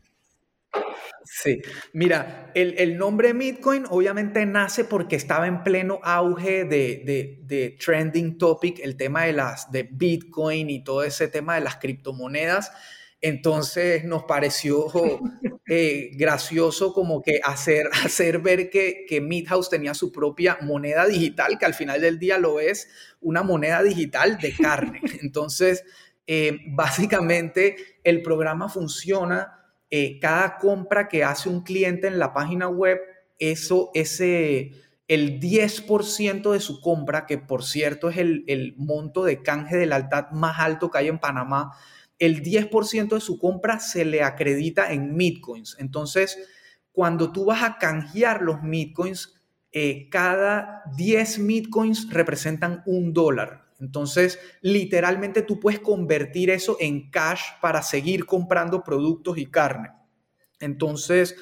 Sí, 1.24 1.60
mira, 1.92 2.50
el, 2.54 2.96
nombre 2.96 3.32
Bitcoin 3.32 3.84
obviamente 3.88 4.44
nace 4.46 4.84
porque 4.84 5.16
estaba 5.16 5.46
en 5.46 5.62
pleno 5.62 6.00
auge 6.02 6.64
de, 6.64 7.76
trending 7.84 8.38
topic, 8.38 8.80
el 8.80 8.96
tema 8.96 9.24
de 9.24 9.32
las 9.32 9.70
de 9.70 9.88
Bitcoin 9.90 10.70
y 10.70 10.84
todo 10.84 11.04
ese 11.04 11.28
tema 11.28 11.54
de 11.54 11.60
las 11.62 11.76
criptomonedas. 11.76 12.72
Entonces 13.20 14.04
nos 14.04 14.24
pareció 14.24 14.86
eh, 15.68 16.10
gracioso 16.14 16.92
como 16.92 17.22
que 17.22 17.40
hacer, 17.44 17.86
hacer 18.04 18.40
ver 18.40 18.68
que, 18.68 19.06
que 19.08 19.20
Midhouse 19.20 19.70
tenía 19.70 19.94
su 19.94 20.10
propia 20.10 20.58
moneda 20.60 21.06
digital, 21.06 21.58
que 21.58 21.66
al 21.66 21.74
final 21.74 22.00
del 22.00 22.18
día 22.18 22.38
lo 22.38 22.60
es 22.60 22.88
una 23.20 23.42
moneda 23.42 23.82
digital 23.82 24.38
de 24.38 24.52
carne. 24.52 25.00
Entonces, 25.22 25.84
eh, 26.26 26.58
básicamente 26.68 27.76
el 28.04 28.22
programa 28.22 28.68
funciona 28.68 29.61
eh, 29.94 30.18
cada 30.20 30.56
compra 30.56 31.06
que 31.06 31.22
hace 31.22 31.50
un 31.50 31.60
cliente 31.60 32.06
en 32.06 32.18
la 32.18 32.32
página 32.32 32.66
web, 32.66 32.98
eso, 33.38 33.90
ese, 33.92 34.72
el 35.06 35.38
10% 35.38 36.50
de 36.50 36.60
su 36.60 36.80
compra, 36.80 37.26
que 37.26 37.36
por 37.36 37.62
cierto 37.62 38.08
es 38.08 38.16
el, 38.16 38.74
monto 38.78 39.22
de 39.22 39.42
canje 39.42 39.76
de 39.76 39.84
lealtad 39.84 40.30
más 40.30 40.60
alto 40.60 40.90
que 40.90 40.96
hay 40.96 41.08
en 41.08 41.18
Panamá, 41.18 41.72
el 42.18 42.42
10% 42.42 43.08
de 43.10 43.20
su 43.20 43.38
compra 43.38 43.80
se 43.80 44.06
le 44.06 44.22
acredita 44.22 44.94
en 44.94 45.14
Bitcoins. 45.14 45.76
Entonces, 45.78 46.38
cuando 46.92 47.30
tú 47.30 47.44
vas 47.44 47.62
a 47.62 47.76
canjear 47.76 48.40
los 48.40 48.62
Bitcoins, 48.62 49.42
eh, 49.72 50.08
cada 50.08 50.84
10 50.96 51.46
Bitcoins 51.46 52.08
representan 52.10 52.82
un 52.86 53.12
dólar. 53.12 53.66
Entonces, 53.82 54.38
literalmente 54.60 55.42
tú 55.42 55.58
puedes 55.58 55.80
convertir 55.80 56.50
eso 56.50 56.76
en 56.78 57.10
cash 57.10 57.42
para 57.60 57.82
seguir 57.82 58.26
comprando 58.26 58.84
productos 58.84 59.38
y 59.38 59.46
carne. 59.46 59.90
Entonces, 60.60 61.34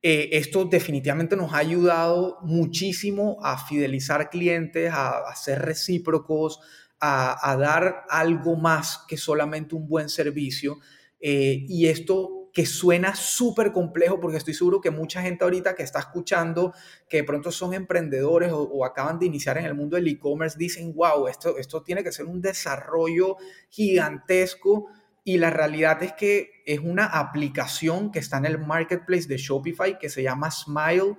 eh, 0.00 0.30
esto 0.32 0.64
definitivamente 0.64 1.36
nos 1.36 1.52
ha 1.52 1.58
ayudado 1.58 2.38
muchísimo 2.44 3.36
a 3.42 3.58
fidelizar 3.58 4.30
clientes, 4.30 4.90
a, 4.90 5.22
ser 5.36 5.60
recíprocos, 5.60 6.60
a, 6.98 7.56
dar 7.60 8.06
algo 8.08 8.56
más 8.56 9.04
que 9.06 9.18
solamente 9.18 9.74
un 9.74 9.86
buen 9.86 10.08
servicio. 10.08 10.78
Eh, 11.20 11.66
y 11.68 11.88
esto 11.88 12.41
que 12.52 12.66
suena 12.66 13.14
súper 13.14 13.72
complejo 13.72 14.20
porque 14.20 14.36
estoy 14.36 14.54
seguro 14.54 14.80
que 14.80 14.90
mucha 14.90 15.22
gente 15.22 15.44
ahorita 15.44 15.74
que 15.74 15.82
está 15.82 16.00
escuchando, 16.00 16.74
que 17.08 17.18
de 17.18 17.24
pronto 17.24 17.50
son 17.50 17.72
emprendedores 17.72 18.52
o, 18.52 18.84
acaban 18.84 19.18
de 19.18 19.26
iniciar 19.26 19.56
en 19.58 19.64
el 19.64 19.74
mundo 19.74 19.96
del 19.96 20.08
e-commerce, 20.08 20.58
dicen, 20.58 20.92
wow, 20.94 21.28
esto, 21.28 21.56
esto 21.58 21.82
tiene 21.82 22.04
que 22.04 22.12
ser 22.12 22.26
un 22.26 22.40
desarrollo 22.40 23.36
gigantesco. 23.70 24.88
Y 25.24 25.38
la 25.38 25.50
realidad 25.50 26.02
es 26.02 26.12
que 26.14 26.62
es 26.66 26.80
una 26.80 27.06
aplicación 27.06 28.10
que 28.10 28.18
está 28.18 28.38
en 28.38 28.46
el 28.46 28.58
marketplace 28.58 29.28
de 29.28 29.36
Shopify 29.38 29.98
que 29.98 30.08
se 30.08 30.22
llama 30.22 30.50
Smile 30.50 31.16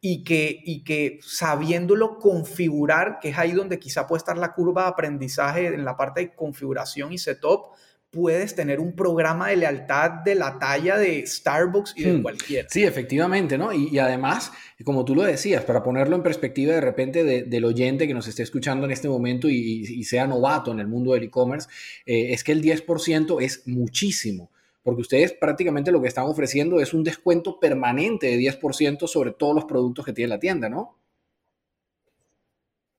y 0.00 0.22
que, 0.22 0.60
y 0.64 0.84
que 0.84 1.18
sabiéndolo 1.22 2.18
configurar, 2.18 3.20
que 3.20 3.30
es 3.30 3.38
ahí 3.38 3.52
donde 3.52 3.78
quizá 3.78 4.06
puede 4.06 4.18
estar 4.18 4.36
la 4.36 4.52
curva 4.52 4.82
de 4.82 4.88
aprendizaje 4.88 5.66
en 5.68 5.82
la 5.84 5.96
parte 5.96 6.20
de 6.20 6.34
configuración 6.34 7.12
y 7.12 7.18
setup, 7.18 7.68
puedes 8.14 8.54
tener 8.54 8.80
un 8.80 8.94
programa 8.94 9.48
de 9.48 9.56
lealtad 9.56 10.10
de 10.24 10.34
la 10.34 10.58
talla 10.58 10.96
de 10.96 11.26
Starbucks 11.26 11.94
y 11.96 12.04
de 12.04 12.12
hmm. 12.12 12.22
cualquiera. 12.22 12.68
Sí, 12.70 12.84
efectivamente, 12.84 13.58
¿no? 13.58 13.72
Y, 13.72 13.98
además, 13.98 14.52
como 14.84 15.04
tú 15.04 15.14
lo 15.14 15.22
decías, 15.22 15.64
para 15.64 15.82
ponerlo 15.82 16.16
en 16.16 16.22
perspectiva 16.22 16.74
de 16.74 16.80
repente 16.80 17.24
del 17.24 17.64
oyente 17.64 18.06
que 18.06 18.14
nos 18.14 18.28
esté 18.28 18.42
escuchando 18.42 18.86
en 18.86 18.92
este 18.92 19.08
momento 19.08 19.48
y, 19.48 20.04
sea 20.04 20.26
novato 20.26 20.70
en 20.70 20.80
el 20.80 20.86
mundo 20.86 21.14
del 21.14 21.24
e-commerce, 21.24 21.68
eh, 22.06 22.32
es 22.32 22.44
que 22.44 22.52
el 22.52 22.62
10% 22.62 23.42
es 23.42 23.66
muchísimo 23.66 24.50
porque 24.84 25.00
ustedes 25.00 25.32
prácticamente 25.32 25.90
lo 25.90 26.02
que 26.02 26.08
están 26.08 26.26
ofreciendo 26.26 26.78
es 26.78 26.92
un 26.92 27.02
descuento 27.02 27.58
permanente 27.58 28.26
de 28.26 28.36
10% 28.36 29.08
sobre 29.08 29.32
todos 29.32 29.54
los 29.54 29.64
productos 29.64 30.04
que 30.04 30.12
tiene 30.12 30.28
la 30.28 30.38
tienda, 30.38 30.68
¿no? 30.68 30.98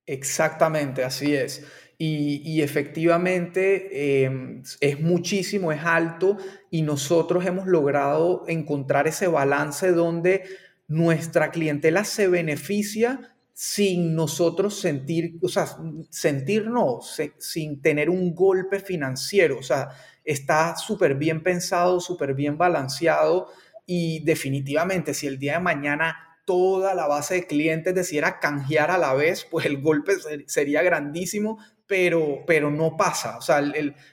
Exactamente, 0.07 1.03
así 1.03 1.35
es. 1.35 1.63
Y, 1.97 2.61
efectivamente 2.61 4.23
em, 4.25 4.63
es 4.81 4.99
muchísimo, 4.99 5.71
es 5.71 5.81
alto 5.83 6.37
y 6.69 6.81
nosotros 6.81 7.45
hemos 7.45 7.67
logrado 7.67 8.43
encontrar 8.47 9.07
ese 9.07 9.27
balance 9.27 9.91
donde 9.91 10.43
nuestra 10.87 11.51
clientela 11.51 12.03
se 12.03 12.27
beneficia 12.27 13.35
sin 13.53 14.13
nosotros 14.13 14.77
sentir, 14.77 15.37
o 15.41 15.47
sea, 15.47 15.67
sentir 16.09 16.67
no, 16.67 16.99
sin 17.37 17.81
tener 17.81 18.09
un 18.09 18.35
golpe 18.35 18.81
financiero, 18.81 19.57
o 19.59 19.63
sea, 19.63 19.89
está 20.25 20.75
súper 20.75 21.15
bien 21.15 21.41
pensado, 21.41 22.01
súper 22.01 22.33
bien 22.33 22.57
balanceado 22.57 23.47
y 23.85 24.23
definitivamente 24.25 25.13
si 25.13 25.27
el 25.27 25.39
día 25.39 25.53
de 25.53 25.59
mañana 25.61 26.17
toda 26.45 26.93
la 26.93 27.07
base 27.07 27.35
de 27.35 27.47
clientes 27.47 27.95
decidiera 27.95 28.39
canjear 28.39 28.91
a 28.91 28.97
la 28.97 29.13
vez, 29.13 29.47
pues 29.49 29.65
el 29.65 29.81
golpe 29.81 30.13
sería 30.47 30.83
grandísimo, 30.83 31.57
pero, 31.87 32.43
pero 32.45 32.71
no 32.71 32.97
pasa. 32.97 33.37
O 33.37 33.41
sea, 33.41 33.61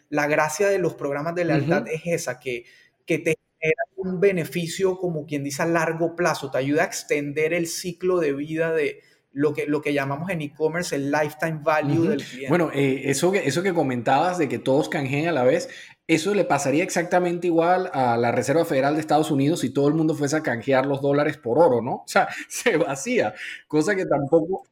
la 0.09 0.27
gracia 0.27 0.69
de 0.69 0.79
los 0.79 0.95
programas 0.95 1.35
de 1.35 1.45
lealtad 1.45 1.87
es 1.89 2.03
esa, 2.05 2.39
que, 2.39 2.65
que 3.07 3.19
te 3.19 3.37
genera 3.61 3.83
un 3.97 4.21
beneficio, 4.21 4.99
como 4.99 5.27
quien 5.27 5.45
dice, 5.45 5.63
a 5.63 5.67
largo 5.67 6.17
plazo, 6.17 6.51
te 6.51 6.59
ayuda 6.59 6.83
a 6.83 6.87
extender 6.87 7.53
el 7.53 7.67
ciclo 7.67 8.19
de 8.19 8.33
vida 8.33 8.73
de, 8.73 9.01
lo 9.33 9.55
que, 9.55 9.67
lo 9.67 9.81
que 9.81 9.95
llamamos 9.95 10.31
en 10.31 10.43
e-commerce 10.43 10.95
el 10.95 11.11
lifetime 11.11 11.61
value 11.63 12.09
del 12.09 12.23
cliente. 12.23 12.49
Bueno, 12.49 12.71
eh, 12.73 13.03
eso, 13.07 13.33
que, 13.33 13.47
eso 13.47 13.63
que 13.63 13.73
comentabas 13.73 14.39
de 14.39 14.49
que 14.49 14.59
todos 14.59 14.89
canjeen 14.89 15.29
a 15.29 15.33
la 15.33 15.45
vez, 15.45 15.69
eso 16.07 16.35
le 16.35 16.45
pasaría 16.45 16.85
exactamente 16.85 17.47
igual 17.47 17.91
a 17.95 18.17
la 18.17 18.33
Reserva 18.33 18.65
Federal 18.65 18.95
de 18.95 19.01
Estados 19.01 19.31
Unidos 19.31 19.61
si 19.61 19.71
todo 19.71 19.89
el 19.89 19.95
mundo 19.95 20.15
fuese 20.15 20.37
a 20.37 20.43
canjear 20.43 20.87
los 20.87 21.01
dólares 21.01 21.39
por 21.39 21.59
oro, 21.59 21.81
¿no? 21.81 21.95
O 21.95 22.05
sea, 22.07 22.29
se 22.49 22.77
vacía, 22.77 23.35
cosa 23.67 23.95
que 23.95 24.05
tampoco, 24.05 24.65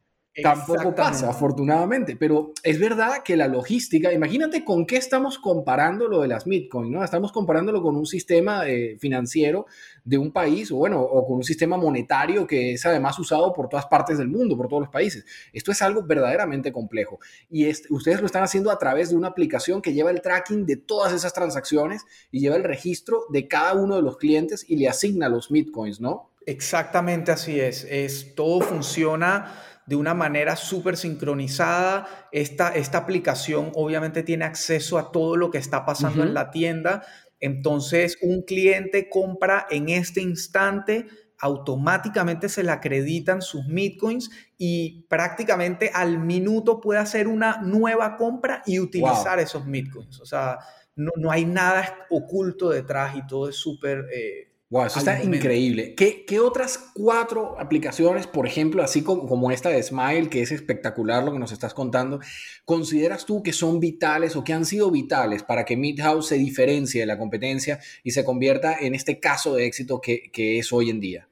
Tampoco 0.43 0.95
pasa, 0.95 1.31
afortunadamente, 1.31 2.17
pero 2.17 2.53
es 2.63 2.79
verdad 2.79 3.23
que 3.25 3.37
la 3.37 3.49
logística, 3.49 4.13
imagínate 4.13 4.65
con 4.65 4.87
qué 4.87 4.97
estamos 4.97 5.39
comparando 5.39 6.09
lo 6.09 6.21
de 6.21 6.29
las 6.29 6.45
Bitcoin, 6.45 6.93
¿no? 6.93 7.05
Estamos 7.05 7.33
comparándolo 7.33 7.83
con 7.83 7.97
un 7.97 8.07
sistema 8.07 8.69
eh, 8.69 8.97
financiero 8.99 9.67
de 10.05 10.19
un 10.19 10.33
país, 10.33 10.71
o 10.73 10.77
bueno, 10.77 11.01
o 11.01 11.27
con 11.27 11.37
un 11.37 11.45
sistema 11.45 11.77
monetario 11.77 12.47
que 12.47 12.73
es 12.73 12.87
además 12.87 13.19
usado 13.19 13.53
por 13.53 13.69
todas 13.69 13.87
partes 13.87 14.19
del 14.19 14.29
mundo, 14.29 14.57
por 14.57 14.69
todos 14.69 14.83
los 14.83 14.91
países. 14.91 15.25
Esto 15.53 15.73
es 15.73 15.83
algo 15.83 16.03
verdaderamente 16.03 16.73
complejo 16.73 17.19
y 17.51 17.69
ustedes 17.91 18.21
lo 18.21 18.27
están 18.27 18.43
haciendo 18.43 18.71
a 18.71 18.79
través 18.79 19.11
de 19.11 19.17
una 19.17 19.29
aplicación 19.29 19.83
que 19.83 19.93
lleva 19.93 20.11
el 20.11 20.21
tracking 20.21 20.67
de 20.67 20.77
todas 20.77 21.13
esas 21.13 21.33
transacciones 21.33 22.05
y 22.31 22.41
lleva 22.41 22.57
el 22.57 22.65
registro 22.65 23.25
de 23.31 23.49
cada 23.49 23.75
uno 23.75 23.97
de 23.97 24.03
los 24.03 24.17
clientes 24.17 24.65
y 24.69 24.77
le 24.77 24.89
asigna 24.89 25.29
los 25.29 25.51
Bitcoins, 25.51 26.01
¿no? 26.01 26.31
Exactamente 26.47 27.31
así 27.31 27.61
es. 27.61 27.85
Es 27.85 28.35
todo 28.35 28.61
funciona 28.61 29.53
de 29.91 29.97
una 29.97 30.15
manera 30.15 30.55
súper 30.55 30.97
sincronizada. 30.97 32.29
Esta, 32.31 32.69
esta 32.69 32.99
aplicación 32.99 33.73
obviamente 33.75 34.23
tiene 34.23 34.45
acceso 34.45 34.99
a 34.99 35.11
todo 35.11 35.37
lo 35.37 35.51
que 35.51 35.59
está 35.59 35.85
pasando 35.85 36.23
en 36.23 36.33
la 36.33 36.53
tienda. 36.53 37.03
Entonces, 37.41 38.17
un 38.23 38.43
cliente 38.43 39.09
compra 39.09 39.67
en 39.69 39.89
este 39.89 40.21
instante, 40.21 41.09
automáticamente 41.41 42.49
se 42.49 42.63
le 42.63 42.71
acreditan 42.71 43.43
sus 43.43 43.67
Bitcoins 43.67 44.31
y 44.57 45.07
prácticamente 45.09 45.91
al 45.93 46.21
minuto 46.21 46.81
puede 46.81 47.01
hacer 47.01 47.27
una 47.27 47.61
nueva 47.61 48.17
compra 48.17 48.63
y 48.67 48.79
utilizar 48.79 49.41
esos 49.41 49.67
Bitcoins. 49.67 50.21
O 50.21 50.25
sea, 50.25 50.61
no, 50.95 51.11
no, 51.17 51.33
hay 51.33 51.47
nada 51.47 52.07
oculto 52.11 52.71
detrás 52.71 53.17
y 53.17 53.27
todo 53.27 53.49
es 53.49 53.57
súper... 53.57 54.07
Eh, 54.15 54.50
Wow, 54.71 54.87
eso 54.87 55.01
está 55.01 55.21
increíble. 55.21 55.97
¿Qué, 55.97 56.25
¿Qué, 56.25 56.39
otras 56.39 56.79
cuatro 56.95 57.59
aplicaciones, 57.59 58.29
por 58.29 58.47
ejemplo, 58.47 58.85
así 58.85 59.03
como, 59.03 59.27
como, 59.27 59.51
esta 59.51 59.69
de 59.69 59.83
Smile, 59.83 60.31
que 60.31 60.43
es 60.43 60.53
espectacular 60.53 61.25
lo 61.25 61.33
que 61.33 61.41
nos 61.41 61.51
estás 61.51 61.75
contando, 61.75 62.21
consideras 62.65 63.27
tú 63.27 63.43
que 63.43 63.53
son 63.53 63.81
vitales 63.81 64.37
o 64.37 64.45
que 64.45 64.53
han 64.53 64.65
sido 64.65 64.93
vitales 64.93 65.43
para 65.43 65.65
que 65.65 65.77
Midhouse 65.77 66.29
se 66.29 66.37
diferencie 66.37 67.01
de 67.01 67.07
la 67.07 67.19
competencia 67.19 67.81
y 68.05 68.13
se 68.13 68.25
convierta 68.25 68.79
en 68.79 68.95
este 68.95 69.19
caso 69.19 69.57
de 69.57 69.67
éxito 69.67 70.01
que, 70.01 70.31
que 70.33 70.61
es 70.61 70.73
hoy 70.73 70.91
en 70.91 71.01
día? 71.01 71.29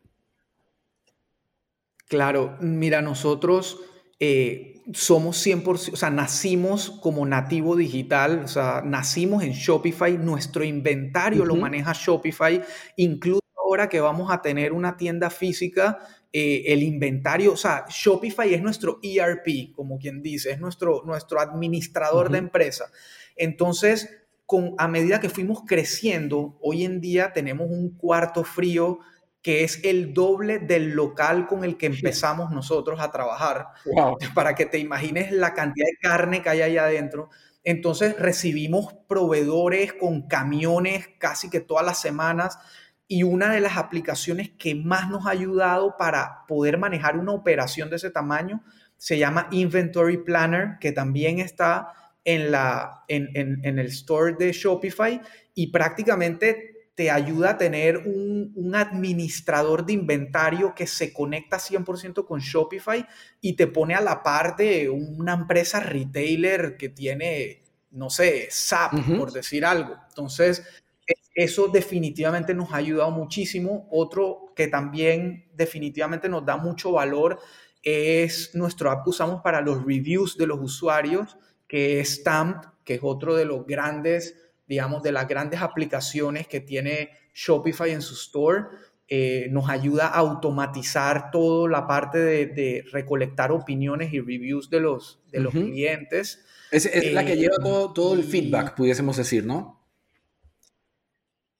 Claro, 2.09 2.57
mira, 2.61 3.03
nosotros 3.03 3.79
eh, 4.21 4.83
somos 4.93 5.45
100%, 5.47 5.93
o 5.93 5.97
sea, 5.97 6.11
nacimos 6.11 6.91
como 6.91 7.27
nativo 7.27 7.77
digital, 7.77 8.43
o 8.45 8.49
sea, 8.49 8.83
nacimos 8.85 9.43
en 9.43 9.53
Shopify, 9.53 10.17
nuestro 10.17 10.65
inventario 10.65 11.45
lo 11.45 11.57
maneja 11.57 11.93
Shopify, 11.93 12.63
incluso 12.97 13.43
ahora 13.57 13.89
que 13.89 14.01
vamos 14.01 14.33
a 14.33 14.41
tener 14.41 14.73
una 14.73 14.97
tienda 14.97 15.31
física, 15.31 15.99
eh, 16.33 16.65
el 16.67 16.83
inventario, 16.83 17.53
o 17.53 17.57
sea, 17.57 17.85
Shopify 17.89 18.53
es 18.53 18.63
nuestro 18.63 18.99
ERP, 19.03 19.73
como 19.73 19.99
quien 19.99 20.23
dice, 20.23 20.51
es 20.51 20.61
nuestro, 20.61 21.03
nuestro 21.05 21.41
administrador 21.41 22.31
de 22.31 22.39
empresa. 22.39 22.91
Entonces, 23.37 24.09
con, 24.47 24.75
a 24.79 24.89
medida 24.89 25.21
que 25.21 25.29
fuimos 25.29 25.63
creciendo, 25.67 26.59
hoy 26.63 26.85
en 26.85 27.01
día 27.01 27.33
tenemos 27.33 27.69
un 27.71 27.97
cuarto 27.97 28.45
frío 28.45 29.01
que 29.43 29.65
es 29.65 29.85
el 29.85 30.15
doble 30.15 30.59
del 30.59 30.91
local 30.91 31.47
con 31.47 31.65
el 31.65 31.77
que 31.77 31.87
empezamos 31.87 32.51
nosotros 32.51 33.01
a 33.01 33.11
trabajar, 33.11 33.69
para 34.35 34.55
que 34.55 34.67
te 34.67 34.79
imagines 34.79 35.31
la 35.33 35.55
cantidad 35.55 35.87
de 35.87 35.97
carne 36.01 36.43
que 36.43 36.51
hay 36.51 36.63
allá 36.63 36.85
adentro. 36.85 37.31
Entonces 37.65 38.19
recibimos 38.19 38.95
proveedores 39.09 39.93
con 39.93 40.27
camiones 40.27 41.09
casi 41.19 41.51
que 41.51 41.61
todas 41.61 41.85
las 41.85 42.01
semanas 42.01 42.59
y 43.07 43.23
una 43.23 43.51
de 43.53 43.61
las 43.61 43.77
aplicaciones 43.77 44.51
que 44.51 44.75
más 44.75 45.09
nos 45.09 45.27
ha 45.27 45.31
ayudado 45.31 45.97
para 45.97 46.47
poder 46.47 46.79
manejar 46.79 47.17
una 47.17 47.33
operación 47.33 47.91
de 47.91 47.97
ese 47.97 48.11
tamaño 48.11 48.63
se 48.97 49.17
llama 49.17 49.49
Inventory 49.53 50.19
Planner, 50.19 50.77
que 50.81 50.93
también 50.93 51.39
está 51.39 51.93
en, 52.25 52.51
la, 52.51 53.05
en, 53.07 53.31
en 53.35 53.79
el 53.79 53.87
store 53.87 54.35
de 54.39 54.53
Shopify 54.53 55.21
y 55.55 55.69
prácticamente 55.69 56.78
te 56.99 57.13
ayuda 57.13 57.51
a 57.51 57.59
tener 57.59 57.99
un, 57.99 58.75
administrador 58.75 59.87
de 59.87 59.93
inventario 59.93 60.75
que 60.75 60.89
se 60.89 61.13
conecta 61.13 61.59
100% 61.59 62.27
con 62.27 62.41
Shopify 62.41 63.07
y 63.41 63.53
te 63.53 63.69
pone 63.69 63.95
a 63.95 64.01
la 64.01 64.21
par 64.25 64.57
de 64.57 64.91
una 64.91 65.35
empresa 65.35 65.79
retailer 65.79 66.77
que 66.77 66.89
tiene, 66.89 67.63
no 67.93 68.11
sé, 68.11 68.49
SAP, 68.51 69.17
por 69.17 69.31
decir 69.31 69.65
algo. 69.65 69.95
Entonces, 70.09 70.65
e, 71.07 71.15
eso 71.37 71.69
definitivamente 71.69 72.53
nos 72.53 72.73
ha 72.73 72.79
ayudado 72.79 73.13
muchísimo. 73.13 73.87
Otro 73.93 74.53
que 74.57 74.67
también 74.67 75.49
definitivamente 75.55 76.29
nos 76.29 76.45
da 76.45 76.57
mucho 76.57 76.91
valor 76.91 77.39
es 77.85 78.57
nuestro 78.57 78.91
app 78.91 79.05
que 79.05 79.11
usamos 79.11 79.41
para 79.43 79.61
los 79.61 79.85
reviews 79.85 80.37
de 80.37 80.49
los 80.49 80.59
usuarios, 80.61 81.37
que 81.69 82.01
es 82.01 82.19
Stamp, 82.19 82.65
que 82.83 82.95
es 82.95 83.01
otro 83.05 83.37
de 83.37 83.45
los 83.45 83.65
grandes 83.67 84.48
digamos, 84.69 85.03
de 85.03 85.13
las 85.13 85.27
grandes 85.27 85.61
aplicaciones 85.61 86.47
que 86.47 86.61
tiene 86.61 87.11
Shopify 87.35 87.91
en 87.91 88.03
su 88.03 88.15
store. 88.15 88.67
eh, 89.11 89.49
nos 89.51 89.71
ayuda 89.71 90.09
a 90.09 90.19
automatizar 90.19 91.31
toda 91.31 91.67
la 91.71 91.87
parte 91.87 92.19
de, 92.19 92.85
recolectar 92.93 93.51
opiniones 93.53 94.13
y 94.13 94.21
reviews 94.21 94.69
de 94.69 94.81
los, 94.81 95.21
de 95.33 95.41
los 95.41 95.55
clientes. 95.55 96.45
Es, 96.71 96.85
la 97.15 97.25
que 97.25 97.37
lleva 97.37 97.55
eh, 97.55 97.63
todo, 97.63 97.93
todo 97.95 98.15
el 98.15 98.23
feedback, 98.23 98.75
pudiésemos 98.75 99.17
decir, 99.17 99.47
¿no? 99.47 99.79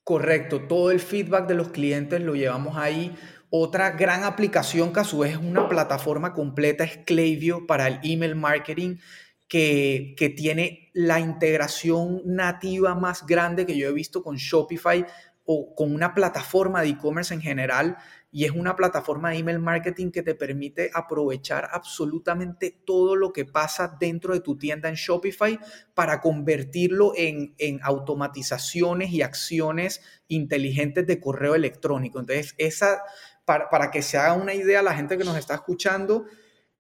Correcto, 0.05 0.63
todo 0.63 0.91
el 0.91 1.01
feedback 1.01 1.47
de 1.47 1.55
los 1.55 1.69
clientes 1.69 2.21
lo 2.21 2.35
llevamos 2.35 2.77
ahí. 2.77 3.15
Otra 3.51 3.93
gran 3.93 4.25
aplicación 4.25 4.93
que 4.93 5.01
a 5.01 5.05
su 5.05 5.21
vez 5.21 5.33
es 5.33 5.39
una 5.39 5.69
plataforma 5.69 6.35
completa 6.35 6.85
es 6.85 6.99
Klaviyo 6.99 7.67
para 7.67 7.89
el 7.89 7.99
email 8.03 8.35
marketing 8.35 8.97
que, 9.49 10.35
tiene 10.37 10.91
la 10.93 11.21
integración 11.21 12.23
nativa 12.25 12.95
más 12.95 13.27
grande 13.27 13.67
que 13.67 13.77
yo 13.77 13.89
he 13.89 13.93
visto 13.93 14.23
con 14.23 14.37
Shopify 14.37 15.07
o 15.45 15.75
con 15.75 15.95
una 15.95 16.15
plataforma 16.15 16.83
de 16.83 16.91
e-commerce 16.91 17.33
en 17.33 17.41
general 17.41 17.97
y 18.31 18.45
es 18.45 18.51
una 18.51 18.77
plataforma 18.77 19.31
de 19.31 19.39
email 19.39 19.59
marketing 19.59 20.11
que 20.11 20.23
te 20.23 20.35
permite 20.35 20.91
aprovechar 20.93 21.71
absolutamente 21.73 22.79
todo 22.85 23.17
lo 23.17 23.33
que 23.33 23.47
pasa 23.47 23.97
dentro 23.99 24.35
de 24.35 24.41
tu 24.41 24.59
tienda 24.59 24.91
en 24.91 24.97
Shopify 24.97 25.59
para 25.95 26.21
convertirlo 26.21 27.13
en, 27.17 27.55
en 27.57 27.81
automatizaciones 27.83 29.11
y 29.11 29.23
acciones 29.23 30.03
inteligentes 30.29 31.07
de 31.07 31.21
correo 31.21 31.55
electrónico. 31.55 32.21
Entonces, 32.21 32.55
esa, 32.59 33.01
para, 33.47 33.71
para 33.71 33.91
que 33.91 34.03
se 34.03 34.19
haga 34.19 34.35
una 34.35 34.53
idea 34.53 34.83
la 34.83 34.95
gente 34.95 35.17
que 35.17 35.25
nos 35.25 35.39
está 35.39 35.55
escuchando, 35.55 36.27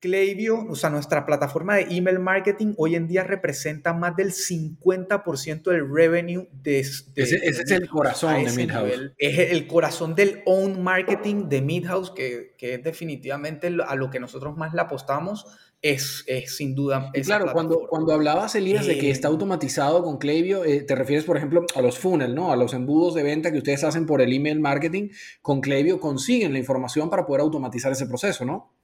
Klaviyo, 0.00 0.64
o 0.68 0.76
sea, 0.76 0.90
nuestra 0.90 1.26
plataforma 1.26 1.74
de 1.74 1.88
email 1.90 2.20
marketing 2.20 2.74
hoy 2.76 2.94
en 2.94 3.08
día 3.08 3.24
representa 3.24 3.92
más 3.92 4.14
del 4.14 4.32
50% 4.32 5.70
del 5.70 5.92
revenue 5.92 6.48
de, 6.52 6.80
ese, 6.80 7.10
es 7.16 7.70
el 7.70 7.88
corazón 7.88 8.44
de 8.44 8.52
Midhouse. 8.52 9.12
Es 9.18 9.50
el 9.50 9.66
corazón 9.66 10.14
del 10.14 10.42
own 10.46 10.82
marketing 10.82 11.48
de 11.48 11.62
Midhouse, 11.62 12.12
que, 12.12 12.54
que 12.56 12.74
es 12.74 12.84
definitivamente 12.84 13.74
a 13.86 13.96
lo 13.96 14.08
que 14.10 14.20
nosotros 14.20 14.56
más 14.56 14.72
le 14.72 14.82
apostamos. 14.82 15.46
Es, 15.80 16.24
es 16.26 16.56
sin 16.56 16.74
duda. 16.74 17.12
claro, 17.24 17.52
cuando, 17.52 17.86
cuando 17.88 18.12
hablabas, 18.12 18.54
Elías, 18.56 18.86
de 18.86 18.98
que 18.98 19.10
está 19.10 19.28
eh, 19.28 19.30
automatizado 19.30 20.02
con 20.02 20.18
Klaviyo, 20.18 20.64
eh, 20.64 20.82
te 20.82 20.96
refieres, 20.96 21.24
por 21.24 21.36
ejemplo, 21.36 21.64
a 21.74 21.82
los 21.82 21.98
funnel, 21.98 22.34
¿no? 22.34 22.52
A 22.52 22.56
los 22.56 22.74
embudos 22.74 23.14
de 23.14 23.22
venta 23.22 23.52
que 23.52 23.58
ustedes 23.58 23.84
hacen 23.84 24.04
por 24.04 24.20
el 24.20 24.32
email 24.32 24.58
marketing. 24.58 25.10
Con 25.40 25.60
Klaviyo 25.60 26.00
consiguen 26.00 26.52
la 26.52 26.58
información 26.58 27.10
para 27.10 27.26
poder 27.26 27.42
automatizar 27.42 27.92
ese 27.92 28.06
proceso, 28.06 28.44
¿no? 28.44 28.77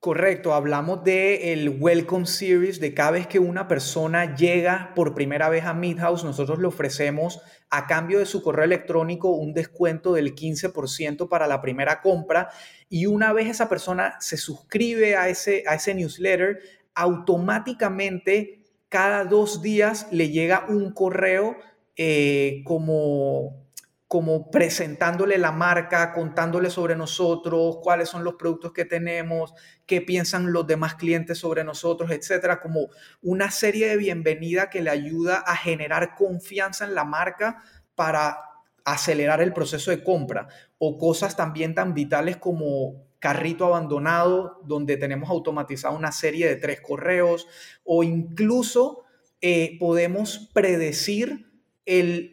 Correcto, 0.00 0.54
hablamos 0.54 1.04
de 1.04 1.52
el 1.52 1.76
Welcome 1.78 2.24
Series, 2.24 2.80
de 2.80 2.94
cada 2.94 3.10
vez 3.10 3.26
que 3.26 3.38
una 3.38 3.68
persona 3.68 4.34
llega 4.34 4.94
por 4.94 5.12
primera 5.12 5.50
vez 5.50 5.66
a 5.66 5.74
Midhouse, 5.74 6.24
nosotros 6.24 6.58
le 6.58 6.68
ofrecemos 6.68 7.42
a 7.68 7.86
cambio 7.86 8.18
de 8.18 8.24
su 8.24 8.42
correo 8.42 8.64
electrónico 8.64 9.28
un 9.28 9.52
descuento 9.52 10.14
del 10.14 10.34
15% 10.34 11.28
para 11.28 11.46
la 11.46 11.60
primera 11.60 12.00
compra 12.00 12.48
y 12.88 13.04
una 13.04 13.34
vez 13.34 13.48
esa 13.48 13.68
persona 13.68 14.14
se 14.20 14.38
suscribe 14.38 15.16
a 15.16 15.28
ese, 15.28 15.64
a 15.66 15.74
ese 15.74 15.92
newsletter, 15.92 16.60
automáticamente 16.94 18.64
cada 18.88 19.26
dos 19.26 19.60
días 19.60 20.06
le 20.12 20.30
llega 20.30 20.64
un 20.66 20.94
correo 20.94 21.58
eh, 21.96 22.62
como 22.64 23.69
como 24.10 24.50
presentándole 24.50 25.38
la 25.38 25.52
marca, 25.52 26.12
contándole 26.12 26.68
sobre 26.70 26.96
nosotros, 26.96 27.78
cuáles 27.80 28.08
son 28.08 28.24
los 28.24 28.34
productos 28.34 28.72
que 28.72 28.84
tenemos, 28.84 29.54
qué 29.86 30.00
piensan 30.00 30.52
los 30.52 30.66
demás 30.66 30.96
clientes 30.96 31.38
sobre 31.38 31.62
nosotros, 31.62 32.10
etcétera, 32.10 32.60
como 32.60 32.88
una 33.22 33.52
serie 33.52 33.86
de 33.86 33.96
bienvenida 33.96 34.68
que 34.68 34.82
le 34.82 34.90
ayuda 34.90 35.36
a 35.36 35.54
generar 35.54 36.16
confianza 36.16 36.86
en 36.86 36.96
la 36.96 37.04
marca 37.04 37.62
para 37.94 38.40
acelerar 38.84 39.42
el 39.42 39.52
proceso 39.52 39.92
de 39.92 40.02
compra. 40.02 40.48
O 40.78 40.98
cosas 40.98 41.36
también 41.36 41.76
tan 41.76 41.94
vitales 41.94 42.36
como 42.36 43.06
carrito 43.20 43.64
abandonado, 43.64 44.60
donde 44.64 44.96
tenemos 44.96 45.30
automatizado 45.30 45.96
una 45.96 46.10
serie 46.10 46.48
de 46.48 46.56
tres 46.56 46.80
correos 46.80 47.46
o 47.84 48.02
incluso 48.02 49.04
eh, 49.40 49.76
podemos 49.78 50.50
predecir 50.52 51.49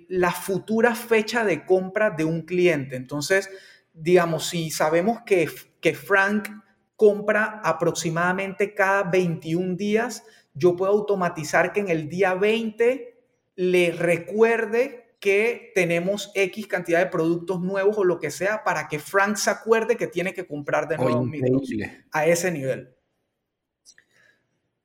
la 0.10 0.32
futura 0.32 0.94
fecha 0.96 1.44
de 1.44 1.66
compra 1.66 2.12
de 2.12 2.24
un 2.24 2.44
cliente. 2.44 2.96
Entonces, 2.96 3.50
digamos, 3.94 4.48
si 4.48 4.70
sabemos 4.70 5.20
que, 5.26 5.50
que 5.82 5.94
Frank 5.94 6.50
compra 6.96 7.62
aproximadamente 7.64 8.74
cada 8.74 9.04
21 9.04 9.76
días, 9.76 10.24
yo 10.54 10.76
puedo 10.76 10.92
automatizar 10.92 11.74
que 11.74 11.80
en 11.80 11.90
el 11.90 12.10
día 12.10 12.34
20 12.34 13.16
le 13.56 13.92
recuerde 13.92 15.16
que 15.20 15.72
tenemos 15.74 16.32
X 16.36 16.68
cantidad 16.68 17.00
de 17.00 17.08
productos 17.08 17.60
nuevos 17.62 17.98
o 17.98 18.04
lo 18.04 18.20
que 18.20 18.30
sea 18.30 18.64
para 18.64 18.88
que 18.88 19.00
Frank 19.00 19.36
se 19.38 19.50
acuerde 19.50 19.98
que 19.98 20.08
tiene 20.08 20.34
que 20.34 20.46
comprar 20.46 20.88
de 20.88 20.98
nuevo 20.98 21.28
a 22.12 22.28
ese 22.28 22.52
nivel. 22.52 22.97